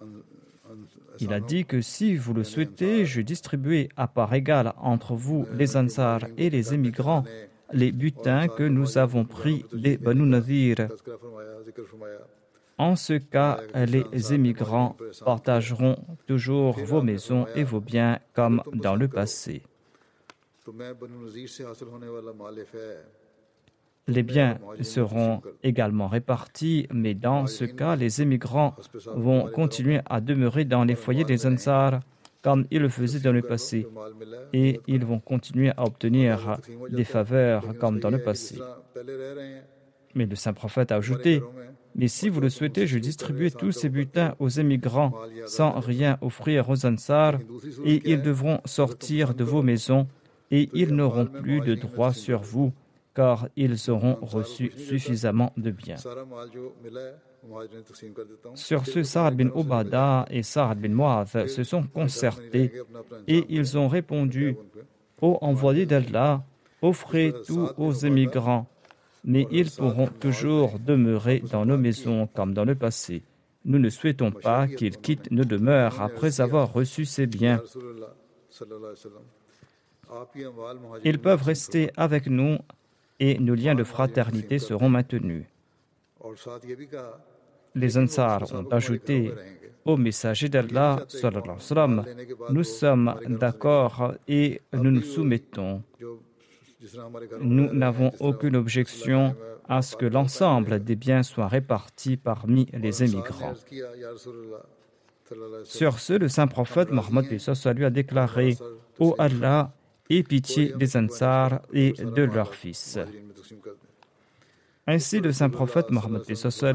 Il 1.20 1.34
a 1.34 1.42
dit 1.42 1.66
que 1.66 1.82
si 1.82 2.16
vous 2.16 2.34
le 2.34 2.46
souhaitez, 2.46 3.06
je 3.06 3.22
distribuerai 3.22 3.90
à 3.98 4.08
part 4.08 4.34
égale 4.34 4.74
entre 4.78 5.14
vous, 5.16 5.46
les 5.54 5.76
Ansar 5.76 6.20
et 6.38 6.50
les 6.50 6.74
émigrants, 6.74 7.26
les 7.74 7.92
butins 7.92 8.48
que 8.48 8.64
nous 8.64 8.98
avons 8.98 9.26
pris 9.26 9.66
des 9.74 9.98
Banu 9.98 10.26
Nadir. 10.26 10.88
En 12.78 12.96
ce 12.96 13.14
cas, 13.14 13.62
les 13.74 14.34
émigrants 14.34 14.98
partageront 15.24 15.96
toujours 16.28 16.78
vos 16.80 17.02
maisons 17.02 17.46
et 17.56 17.64
vos 17.64 17.80
biens 17.80 18.20
comme 18.34 18.62
dans 18.74 18.96
le 18.96 19.08
passé. 19.08 19.64
Les 24.08 24.24
biens 24.24 24.60
seront 24.82 25.42
également 25.64 26.08
répartis, 26.08 26.88
mais 26.92 27.14
dans 27.14 27.48
ce 27.48 27.66
cas, 27.66 27.96
les 27.96 28.22
émigrants 28.22 28.76
vont 29.16 29.50
continuer 29.50 30.02
à 30.06 30.22
demeurer 30.22 30.66
dans 30.66 30.84
les 30.84 30.96
foyers 30.96 31.24
des 31.24 31.48
Ansar 31.48 32.02
comme 32.44 32.68
ils 32.70 32.80
le 32.80 32.90
faisaient 32.90 33.22
dans 33.22 33.32
le 33.32 33.42
passé, 33.42 33.88
et 34.54 34.80
ils 34.86 35.04
vont 35.04 35.20
continuer 35.20 35.72
à 35.76 35.84
obtenir 35.84 36.60
des 36.92 37.04
faveurs 37.04 37.76
comme 37.80 38.00
dans 38.00 38.12
le 38.12 38.22
passé. 38.22 38.60
Mais 40.14 40.28
le 40.28 40.36
saint 40.36 40.54
prophète 40.54 40.92
a 40.92 40.98
ajouté, 40.98 41.42
mais 41.96 42.08
si 42.08 42.30
vous 42.30 42.42
le 42.42 42.50
souhaitez, 42.50 42.88
je 42.88 43.00
distribuerai 43.00 43.52
tous 43.52 43.72
ces 43.72 43.90
butins 43.90 44.36
aux 44.40 44.50
émigrants 44.50 45.14
sans 45.48 45.80
rien 45.80 46.18
offrir 46.22 46.70
aux 46.70 46.86
Ansar, 46.86 47.40
et 47.86 48.02
ils 48.06 48.22
devront 48.22 48.60
sortir 48.66 49.34
de 49.34 49.44
vos 49.44 49.62
maisons, 49.62 50.08
et 50.52 50.70
ils 50.74 50.94
n'auront 50.94 51.26
plus 51.26 51.62
de 51.62 51.74
droit 51.74 52.14
sur 52.14 52.42
vous, 52.42 52.74
car 53.16 53.48
ils 53.56 53.90
auront 53.90 54.18
reçu 54.22 54.72
suffisamment 54.76 55.54
de 55.56 55.72
biens. 55.72 55.96
Sur 58.56 58.86
ce, 58.86 59.04
Saad 59.04 59.36
bin 59.36 59.50
Obada 59.54 60.26
et 60.30 60.44
Saad 60.44 60.80
bin 60.80 60.90
Mu'adh 60.90 61.48
se 61.48 61.64
sont 61.64 61.84
concertés 61.84 62.74
et 63.28 63.46
ils 63.50 63.78
ont 63.78 63.88
répondu 63.88 64.58
Ô 65.22 65.38
envoyé 65.42 65.86
d'Allah, 65.86 66.44
offrez 66.82 67.34
tout 67.48 67.70
aux 67.78 67.94
émigrants, 67.94 68.68
mais 69.26 69.48
ils 69.52 69.72
pourront 69.72 70.08
toujours 70.08 70.80
demeurer 70.80 71.42
dans 71.52 71.66
nos 71.66 71.78
maisons 71.78 72.28
comme 72.28 72.54
dans 72.54 72.64
le 72.64 72.76
passé. 72.76 73.24
Nous 73.66 73.80
ne 73.80 73.90
souhaitons 73.90 74.32
pas 74.32 74.68
qu'ils 74.68 74.98
quittent 74.98 75.32
nos 75.32 75.44
demeures 75.44 76.00
après 76.00 76.40
avoir 76.40 76.72
reçu 76.72 77.06
ces 77.06 77.26
biens. 77.26 77.62
Ils 81.04 81.20
peuvent 81.20 81.42
rester 81.42 81.90
avec 81.98 82.28
nous 82.28 82.60
et 83.20 83.40
nos 83.40 83.56
liens 83.56 83.74
de 83.74 83.84
fraternité 83.84 84.60
seront 84.60 84.90
maintenus. 84.90 85.46
Les 87.74 87.98
Ansar 87.98 88.44
ont 88.54 88.68
ajouté 88.70 89.34
au 89.84 89.98
messager 89.98 90.50
d'Allah, 90.50 91.06
nous 92.50 92.64
sommes 92.64 93.16
d'accord 93.28 94.14
et 94.28 94.62
nous 94.74 94.92
nous 94.92 95.02
soumettons. 95.02 95.82
Nous 97.40 97.74
n'avons 97.74 98.12
aucune 98.20 98.56
objection 98.56 99.36
à 99.68 99.82
ce 99.82 99.96
que 99.96 100.06
l'ensemble 100.06 100.84
des 100.84 100.96
biens 100.96 101.24
soit 101.24 101.48
répartis 101.48 102.18
parmi 102.18 102.68
les 102.74 103.04
émigrants. 103.04 103.54
Sur 105.64 106.00
ce, 106.00 106.14
le 106.14 106.28
saint 106.28 106.48
prophète 106.48 106.92
Mohammed 106.92 107.26
lui 107.76 107.86
a 107.86 107.90
déclaré 107.90 108.58
Ô 109.00 109.16
Allah, 109.18 109.74
aie 110.10 110.24
pitié 110.24 110.74
des 110.78 110.96
Ansar 110.98 111.62
et 111.74 111.94
de 111.94 112.24
leurs 112.24 112.54
fils. 112.54 113.00
Ainsi, 114.88 115.20
le 115.20 115.32
saint 115.32 115.50
prophète 115.50 115.90
Mohammed 115.90 116.22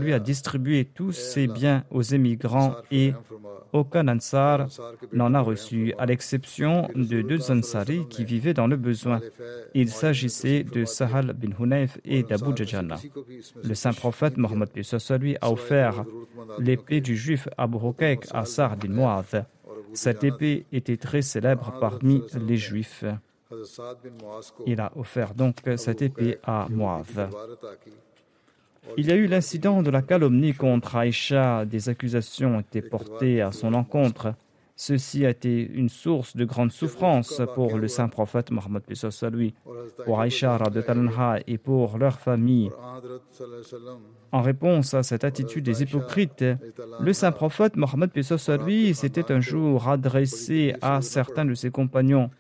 lui 0.01 0.13
a 0.13 0.19
distribué 0.19 0.85
tous 0.85 1.13
ses 1.13 1.47
biens 1.47 1.85
aux 1.91 2.03
émigrants 2.03 2.75
et 2.91 3.13
aucun 3.73 4.09
Ansar 4.09 4.67
n'en 5.13 5.33
a 5.35 5.41
reçu, 5.41 5.95
à 5.97 6.07
l'exception 6.07 6.89
de 6.97 7.23
deux 7.23 7.53
Ansari 7.53 8.07
qui 8.09 8.25
vivaient 8.25 8.55
dans 8.55 8.67
le 8.67 8.77
besoin. 8.77 9.21
Il 9.75 9.91
s'agissait 9.91 10.65
de 10.65 10.85
Sahal 10.85 11.33
bin 11.35 11.51
Hunayf 11.59 11.99
et 12.05 12.25
d'Abu 12.25 12.57
Jajana. 12.57 12.97
Le 13.63 13.75
saint 13.75 13.93
prophète 13.93 14.37
Mohammed 14.37 14.71
lui 15.21 15.37
a 15.41 15.53
offert 15.53 16.05
l'épée 16.59 17.01
du 17.01 17.17
juif 17.17 17.49
Abu 17.57 17.79
Hukayk 17.79 18.27
à 18.33 18.45
Sar 18.45 18.77
bin 18.77 18.89
Mu'adh. 18.89 19.47
Cette 19.93 20.25
épée 20.25 20.67
était 20.73 20.97
très 20.97 21.23
célèbre 21.23 21.75
parmi 21.81 22.23
les 22.35 22.57
juifs. 22.57 23.05
Il 24.67 24.81
a 24.81 24.93
offert 24.97 25.35
donc 25.35 25.57
cette 25.77 26.03
épée 26.03 26.39
à 26.45 26.67
Mu'adh. 26.71 27.29
Il 28.97 29.07
y 29.07 29.13
a 29.13 29.17
eu 29.17 29.27
l'incident 29.27 29.83
de 29.83 29.91
la 29.91 30.03
calomnie 30.03 30.55
contre 30.55 30.97
Aïcha. 30.97 31.65
Des 31.65 31.89
accusations 31.89 32.57
ont 32.57 32.61
été 32.61 32.83
portées 32.83 33.43
à 33.43 33.53
son 33.53 33.75
encontre. 33.75 34.35
Ceci 34.77 35.27
a 35.27 35.31
été 35.31 35.71
une 35.75 35.91
source 35.91 36.35
de 36.35 36.47
grande 36.47 36.73
souffrance 36.73 37.43
pour 37.55 37.77
le 37.77 37.87
saint 37.87 38.09
prophète 38.09 38.51
Mohammed 38.51 38.83
lui, 39.31 39.55
pour 40.07 40.21
Aïcha 40.23 40.59
et 41.47 41.59
pour 41.59 41.99
leur 41.99 42.19
famille. 42.19 42.71
En 44.33 44.41
réponse 44.41 44.95
à 44.95 45.03
cette 45.03 45.25
attitude 45.25 45.65
des 45.65 45.83
hypocrites, 45.83 46.45
le 46.99 47.13
saint 47.13 47.33
prophète 47.33 47.77
Mohammed 47.77 48.11
lui 48.65 48.95
s'était 48.95 49.31
un 49.31 49.41
jour 49.41 49.87
adressé 49.87 50.75
à 50.81 51.03
certains 51.03 51.45
de 51.45 51.53
ses 51.53 51.71
compagnons. 51.71 52.31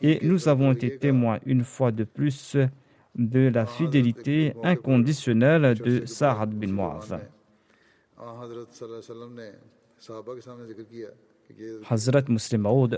Et 0.00 0.18
nous 0.22 0.48
avons 0.48 0.72
été 0.72 0.98
témoins 0.98 1.38
une 1.46 1.64
fois 1.64 1.92
de 1.92 2.04
plus 2.04 2.56
de 3.14 3.48
la 3.48 3.66
fidélité 3.66 4.54
inconditionnelle 4.62 5.74
de 5.78 6.06
Sa'ad 6.06 6.50
bin 6.50 6.72
Mu'adh. 6.72 7.20
Hazrat 11.90 12.22
Muslim 12.28 12.62
Maud 12.62 12.94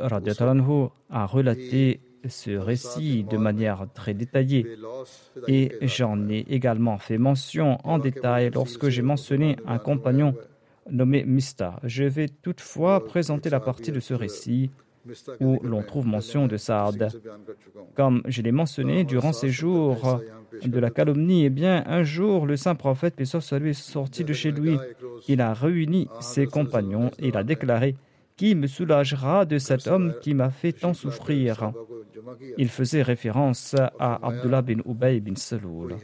a 1.11 1.27
relaté 1.27 2.01
ce 2.29 2.51
récit 2.53 3.25
de 3.25 3.37
manière 3.37 3.87
très 3.95 4.15
détaillée 4.15 4.67
et 5.49 5.77
j'en 5.83 6.29
ai 6.29 6.47
également 6.49 6.99
fait 6.99 7.19
mention 7.19 7.79
en 7.85 7.99
détail 7.99 8.51
lorsque 8.55 8.89
j'ai 8.89 9.03
mentionné 9.03 9.57
un 9.67 9.79
compagnon 9.79 10.35
nommé 10.91 11.25
Mista. 11.25 11.81
Je 11.83 12.05
vais 12.05 12.29
toutefois 12.29 13.05
présenter 13.05 13.51
la 13.51 13.61
partie 13.61 13.93
de 13.93 14.01
ce 14.01 14.15
récit 14.15 14.71
où 15.41 15.59
l'on 15.63 15.83
trouve 15.83 16.07
mention 16.07 16.47
de 16.47 16.57
Saad. 16.57 17.11
Comme 17.95 18.23
je 18.27 18.43
l'ai 18.43 18.53
mentionné, 18.53 19.05
durant 19.05 19.33
ces 19.33 19.51
jours 19.51 20.21
de 20.65 20.79
la 20.79 20.91
calomnie, 20.91 21.45
eh 21.45 21.51
bien, 21.51 21.85
un 21.87 22.03
jour, 22.03 22.47
le 22.47 22.57
saint 22.57 22.75
prophète, 22.75 23.17
paix 23.17 23.25
est 23.25 23.73
sorti 23.73 24.25
de 24.25 24.33
chez 24.33 24.51
lui. 24.51 24.77
Il 25.29 25.41
a 25.41 25.53
réuni 25.55 26.09
ses 26.21 26.47
compagnons 26.47 27.11
et 27.19 27.29
il 27.29 27.37
a 27.37 27.45
déclaré 27.45 27.97
Qui 28.37 28.55
me 28.55 28.67
soulagera 28.67 29.45
de 29.45 29.59
cet 29.59 29.87
homme 29.87 30.15
qui 30.21 30.35
m'a 30.35 30.51
fait 30.51 30.73
tant 30.73 30.95
souffrir? 30.95 31.73
Il 32.59 32.69
faisait 32.69 33.03
référence 33.03 33.75
à 33.99 34.27
Abdullah 34.27 34.63
bin 34.63 34.81
Ubay 34.87 35.21
bin 35.21 35.37
Saloul. 35.37 35.97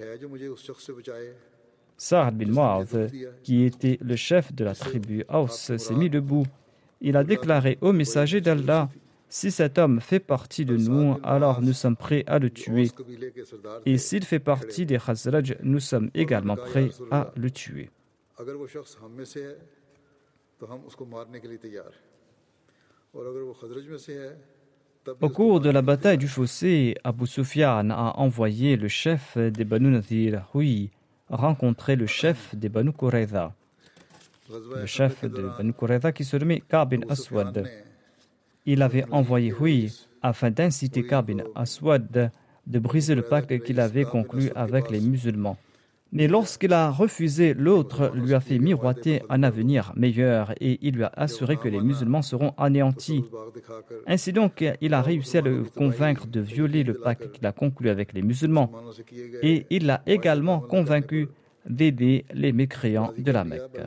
Saad 1.97 2.35
bin 2.35 2.51
Mu'adh, 2.51 3.11
qui 3.43 3.65
était 3.65 3.99
le 4.01 4.17
chef 4.17 4.55
de 4.55 4.65
la 4.65 4.75
tribu 4.75 5.25
Aus, 5.29 5.77
s'est 5.77 5.95
mis 5.95 6.09
debout 6.09 6.47
il 7.01 7.17
a 7.17 7.25
déclaré 7.25 7.79
au 7.81 7.93
messager 7.93 8.41
d'Allah 8.41 8.89
Si 9.33 9.53
cet 9.53 9.79
homme 9.79 10.01
fait 10.01 10.19
partie 10.19 10.65
de 10.65 10.77
nous, 10.77 11.17
alors 11.23 11.63
nous 11.63 11.73
sommes 11.73 11.97
prêts 11.97 12.25
à 12.27 12.41
le 12.41 12.51
tuer. 12.51 12.91
Et 13.87 13.97
s'il 13.97 14.25
fait 14.25 14.41
partie 14.41 14.87
des 14.87 14.99
Khazraj, 14.99 15.55
nous 15.63 15.79
sommes 15.79 16.11
également 16.15 16.57
prêts 16.57 16.91
à 17.13 17.33
le 17.37 17.49
tuer. 17.53 17.91
Au 25.21 25.29
cours 25.29 25.61
de 25.61 25.71
la 25.71 25.83
bataille 25.83 26.19
du 26.19 26.29
fossé, 26.29 26.97
Abu 27.05 27.27
Sufyan 27.27 27.91
a 27.91 28.15
envoyé 28.19 28.77
le 28.77 28.89
chef 28.89 29.39
des 29.39 29.65
Banu 29.65 29.91
Nadir, 29.91 30.49
oui, 30.55 30.91
rencontrer 31.29 31.95
le 31.95 32.07
chef 32.07 32.55
des 32.57 32.69
Banu 32.69 32.93
Qurayza. 32.93 33.55
Le 34.77 34.87
chef 34.87 35.25
de 35.25 35.43
Banu 35.57 35.73
Qurayza 35.73 36.13
qui 36.13 36.25
se 36.25 36.37
nommait 36.37 36.61
Kabin 36.61 37.01
Aswad. 37.09 37.71
Il 38.67 38.83
avait 38.83 39.05
envoyé 39.11 39.53
oui 39.53 39.93
afin 40.23 40.51
d'inciter 40.51 41.07
Kabin 41.07 41.39
Aswad 41.55 42.31
de 42.67 42.79
briser 42.79 43.15
le 43.15 43.23
pacte 43.23 43.63
qu'il 43.63 43.81
avait 43.81 44.05
conclu 44.05 44.51
avec 44.55 44.91
les 44.91 45.01
musulmans. 45.01 45.57
Mais 46.13 46.27
lorsqu'il 46.27 46.73
a 46.73 46.91
refusé, 46.91 47.55
l'autre 47.55 48.11
lui 48.15 48.35
a 48.35 48.41
fait 48.41 48.59
miroiter 48.59 49.23
un 49.29 49.45
avenir 49.45 49.93
meilleur 49.95 50.53
et 50.61 50.79
il 50.83 50.97
lui 50.97 51.05
a 51.05 51.13
assuré 51.17 51.57
que 51.57 51.69
les 51.69 51.81
musulmans 51.81 52.23
seront 52.23 52.53
anéantis. 52.59 53.25
Ainsi 54.09 54.33
donc, 54.33 54.65
il 54.81 54.95
a 54.95 55.03
réussi 55.03 55.39
à 55.39 55.43
le 55.43 55.63
convaincre 55.63 56.27
de 56.27 56.41
violer 56.41 56.83
le 56.83 56.95
pacte 56.95 57.31
qu'il 57.31 57.47
a 57.47 57.53
conclu 57.53 57.89
avec 57.89 58.13
les 58.13 58.23
musulmans. 58.23 58.73
Et 59.43 59.67
il 59.71 59.87
l'a 59.87 60.03
également 60.07 60.59
convaincu 60.59 61.29
d'aider 61.69 62.25
les 62.35 62.53
mécréants 62.53 63.13
de 63.17 63.31
la 63.31 63.45
Mecque. 63.45 63.81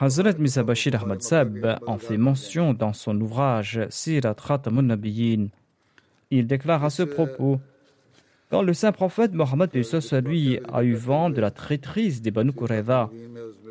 Hazrat 0.00 0.34
Misa 0.38 0.62
Bashir 0.62 0.94
Ahmad 0.96 1.22
Sab 1.22 1.78
en 1.86 1.98
fait 1.98 2.16
mention 2.16 2.74
dans 2.74 2.92
son 2.92 3.20
ouvrage 3.20 3.80
Sirat 3.90 4.34
Khatamun 4.34 4.82
Nabiyin. 4.82 5.48
Il 6.30 6.46
déclare 6.46 6.84
à 6.84 6.90
ce 6.90 7.02
propos 7.02 7.60
Quand 8.50 8.62
le 8.62 8.74
saint 8.74 8.92
prophète 8.92 9.32
Mohammed 9.32 9.70
lui 10.24 10.58
a 10.72 10.84
eu 10.84 10.94
vent 10.94 11.30
de 11.30 11.40
la 11.40 11.50
traîtrise 11.50 12.22
des 12.22 12.30
Banu 12.30 12.52
Qurayza, 12.52 13.10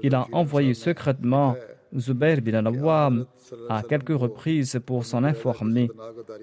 il 0.02 0.16
a 0.16 0.28
envoyé 0.32 0.74
secrètement 0.74 1.56
Zubair 1.98 2.42
bin 2.42 2.56
al 2.56 3.26
à 3.70 3.84
quelques 3.84 4.18
reprises 4.18 4.80
pour 4.86 5.06
s'en 5.06 5.24
informer. 5.24 5.90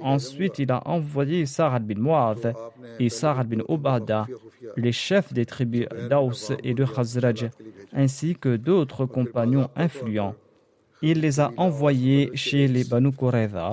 Ensuite, 0.00 0.58
il 0.58 0.70
a 0.70 0.86
envoyé 0.86 1.46
Sarad 1.46 1.84
bin 1.84 2.00
Muad 2.00 2.54
et 2.98 3.08
Sarad 3.08 3.48
bin 3.48 3.62
Obada, 3.68 4.26
les 4.76 4.92
chefs 4.92 5.32
des 5.32 5.46
tribus 5.46 5.86
d'Aus 6.08 6.52
et 6.62 6.74
de 6.74 6.84
Khazraj, 6.84 7.50
ainsi 7.93 8.36
que 8.36 8.57
d'autres 8.57 9.07
compagnons 9.07 9.68
influents. 9.76 10.34
Il 11.03 11.20
les 11.20 11.41
a 11.41 11.51
envoyés 11.57 12.30
chez 12.34 12.68
les 12.68 12.84
Banu 12.84 13.11
Qurayza 13.12 13.72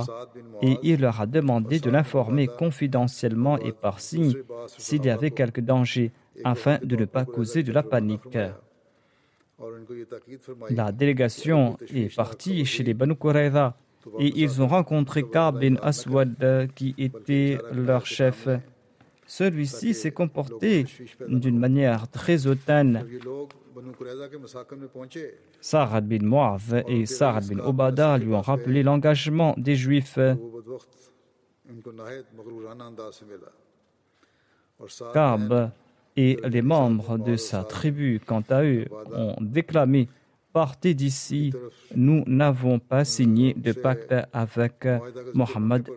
et 0.62 0.78
il 0.82 1.02
leur 1.02 1.20
a 1.20 1.26
demandé 1.26 1.80
de 1.80 1.90
l'informer 1.90 2.48
confidentiellement 2.48 3.58
et 3.60 3.74
par 3.74 4.00
signe 4.00 4.34
s'il 4.78 5.06
y 5.06 5.10
avait 5.10 5.32
quelque 5.32 5.60
danger 5.60 6.12
afin 6.44 6.80
de 6.84 6.96
ne 6.96 7.06
pas 7.06 7.26
causer 7.26 7.64
de 7.64 7.74
la 7.74 7.84
panique. 7.84 8.38
La 10.70 10.92
délégation 10.92 11.78
est 11.94 12.16
partie 12.16 12.64
chez 12.64 12.84
les 12.84 12.94
Banu 12.94 13.16
Qurayza 13.16 13.76
et 14.20 14.32
ils 14.36 14.62
ont 14.62 14.68
rencontré 14.68 15.24
Ka'b 15.24 15.60
bin 15.60 15.76
Aswad 15.82 16.70
qui 16.76 16.96
était 16.98 17.58
leur 17.74 18.06
chef. 18.06 18.48
Celui-ci 19.28 19.94
s'est 19.94 20.12
comporté 20.12 20.86
d'une 21.28 21.60
manière 21.60 22.08
très 22.10 22.48
hautaine. 22.48 23.06
Sa'ad 25.62 26.08
bin 26.08 26.24
Mu'adh 26.24 26.84
et 26.88 27.06
Sa'ad 27.06 27.46
bin 27.48 27.60
Obada 27.60 28.18
lui 28.18 28.34
ont 28.34 28.42
rappelé 28.42 28.84
l'engagement 28.84 29.54
des 29.58 29.76
Juifs. 29.76 30.18
Ka'b 35.14 35.70
et 36.16 36.40
les 36.44 36.62
membres 36.62 37.18
de 37.18 37.36
sa 37.36 37.64
tribu, 37.64 38.20
quant 38.26 38.44
à 38.50 38.64
eux, 38.64 38.86
ont 39.14 39.36
déclamé 39.42 40.08
Partez 40.54 40.96
d'ici, 40.96 41.54
nous 41.96 42.24
n'avons 42.26 42.80
pas 42.80 43.06
signé 43.06 43.54
de 43.54 43.74
pacte 43.74 44.16
avec 44.34 44.88
Mohammed 45.36 45.88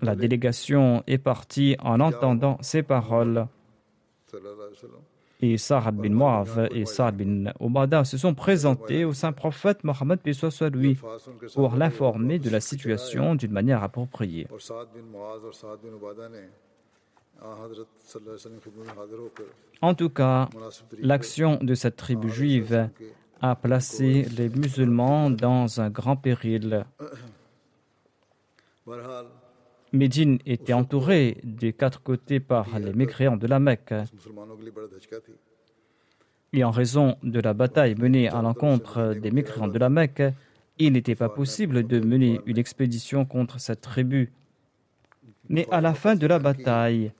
La 0.00 0.14
délégation 0.16 1.02
est 1.06 1.18
partie 1.18 1.76
en 1.80 2.00
entendant 2.00 2.58
ces 2.60 2.82
paroles. 2.82 3.46
Et 5.44 5.58
Sa'ad 5.58 5.96
bin 5.96 6.10
Mu'adh 6.10 6.68
et 6.72 6.86
Sa'ad 6.86 7.16
bin 7.16 7.52
Obada 7.58 8.04
se 8.04 8.16
sont 8.16 8.32
présentés 8.32 9.04
au 9.04 9.12
saint 9.12 9.32
prophète 9.32 9.82
Mohammed 9.82 10.20
lui 10.72 10.96
pour 11.54 11.74
l'informer 11.74 12.38
de 12.38 12.48
la 12.48 12.60
situation 12.60 13.34
d'une 13.34 13.50
manière 13.50 13.82
appropriée. 13.82 14.46
En 19.80 19.94
tout 19.94 20.10
cas, 20.10 20.48
l'action 21.00 21.58
de 21.60 21.74
cette 21.74 21.96
tribu 21.96 22.30
juive 22.30 22.88
a 23.40 23.56
placé 23.56 24.24
les 24.36 24.48
musulmans 24.48 25.28
dans 25.28 25.80
un 25.80 25.90
grand 25.90 26.16
péril. 26.16 26.86
Médine 29.92 30.38
était 30.46 30.72
entourée 30.72 31.36
des 31.44 31.72
quatre 31.72 32.02
côtés 32.02 32.40
par 32.40 32.78
les 32.78 32.92
mécréants 32.92 33.36
de 33.36 33.46
la 33.46 33.60
Mecque. 33.60 33.94
Et 36.54 36.64
en 36.64 36.70
raison 36.70 37.16
de 37.22 37.40
la 37.40 37.54
bataille 37.54 37.94
menée 37.94 38.28
à 38.28 38.42
l'encontre 38.42 39.14
des 39.14 39.30
mécréants 39.30 39.68
de 39.68 39.78
la 39.78 39.88
Mecque, 39.88 40.22
il 40.78 40.94
n'était 40.94 41.14
pas 41.14 41.28
possible 41.28 41.86
de 41.86 42.00
mener 42.00 42.40
une 42.46 42.58
expédition 42.58 43.24
contre 43.24 43.60
cette 43.60 43.82
tribu. 43.82 44.32
Mais 45.48 45.66
à 45.70 45.80
la 45.80 45.92
fin 45.92 46.14
de 46.14 46.26
la 46.26 46.38
bataille, 46.38 47.12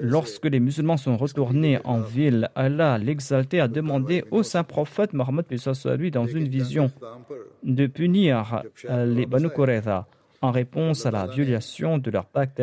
lorsque 0.00 0.46
les 0.46 0.60
musulmans 0.60 0.96
sont 0.96 1.16
retournés 1.16 1.78
en 1.84 2.00
ville, 2.00 2.50
Allah 2.54 2.98
l'exalté 2.98 3.60
a 3.60 3.68
demandé 3.68 4.24
au 4.30 4.42
saint 4.42 4.64
prophète 4.64 5.12
Mohammed 5.12 5.46
lui 5.98 6.10
dans 6.10 6.26
une 6.26 6.48
vision 6.48 6.90
de 7.62 7.86
punir 7.86 8.62
les 8.88 9.26
Banu 9.26 9.50
Qurayza 9.50 10.06
en 10.42 10.50
réponse 10.50 11.06
à 11.06 11.10
la 11.10 11.26
violation 11.26 11.98
de 11.98 12.10
leur 12.10 12.26
pacte 12.26 12.62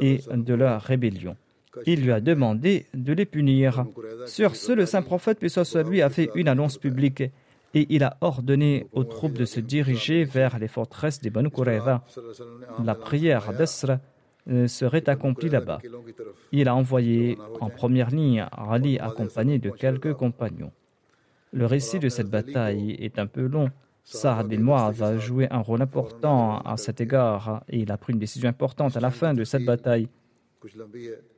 et 0.00 0.20
de 0.32 0.54
leur 0.54 0.80
rébellion. 0.82 1.36
Il 1.86 2.02
lui 2.02 2.12
a 2.12 2.20
demandé 2.20 2.86
de 2.94 3.12
les 3.12 3.24
punir. 3.24 3.86
Sur 4.26 4.56
ce, 4.56 4.72
le 4.72 4.86
saint 4.86 5.02
prophète, 5.02 5.38
puis 5.38 5.50
soit 5.50 5.82
lui, 5.82 6.02
a 6.02 6.10
fait 6.10 6.30
une 6.34 6.48
annonce 6.48 6.78
publique 6.78 7.22
et 7.74 7.86
il 7.88 8.04
a 8.04 8.16
ordonné 8.20 8.86
aux 8.92 9.04
troupes 9.04 9.32
de 9.32 9.44
se 9.46 9.60
diriger 9.60 10.24
vers 10.24 10.58
les 10.58 10.68
forteresses 10.68 11.20
des 11.20 11.30
Banu 11.30 11.50
Qurayza. 11.50 12.04
La 12.84 12.94
prière 12.94 13.52
d'Asr 13.54 13.98
euh, 14.50 14.66
serait 14.66 15.08
accomplie 15.08 15.48
là-bas. 15.48 15.78
Il 16.50 16.68
a 16.68 16.74
envoyé 16.74 17.38
en 17.60 17.70
première 17.70 18.10
ligne 18.10 18.46
Ali 18.52 18.98
accompagné 18.98 19.58
de 19.58 19.70
quelques 19.70 20.14
compagnons. 20.14 20.72
Le 21.52 21.66
récit 21.66 21.98
de 21.98 22.08
cette 22.08 22.28
bataille 22.28 22.92
est 22.92 23.18
un 23.18 23.26
peu 23.26 23.46
long, 23.46 23.70
Saad 24.04 24.48
bin 24.48 24.58
Muaz 24.58 25.02
a 25.02 25.16
joué 25.18 25.46
un 25.50 25.60
rôle 25.60 25.82
important 25.82 26.58
à 26.60 26.76
cet 26.76 27.00
égard 27.00 27.64
et 27.68 27.78
il 27.78 27.92
a 27.92 27.96
pris 27.96 28.12
une 28.12 28.18
décision 28.18 28.48
importante 28.48 28.96
à 28.96 29.00
la 29.00 29.10
fin 29.10 29.32
de 29.32 29.44
cette 29.44 29.64
bataille. 29.64 30.08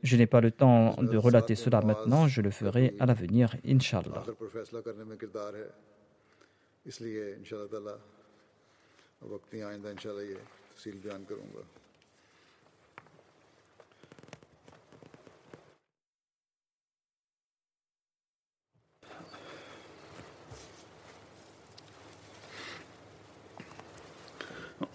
Je 0.03 0.17
n'ai 0.17 0.27
pas 0.27 0.41
le 0.41 0.51
temps 0.51 0.95
de 1.03 1.17
relater 1.17 1.55
cela 1.55 1.81
maintenant, 1.81 2.29
je 2.29 2.41
le 2.43 2.51
ferai 2.51 2.95
à 3.01 3.07
l'avenir, 3.07 3.57
Inch'Allah. 3.67 4.25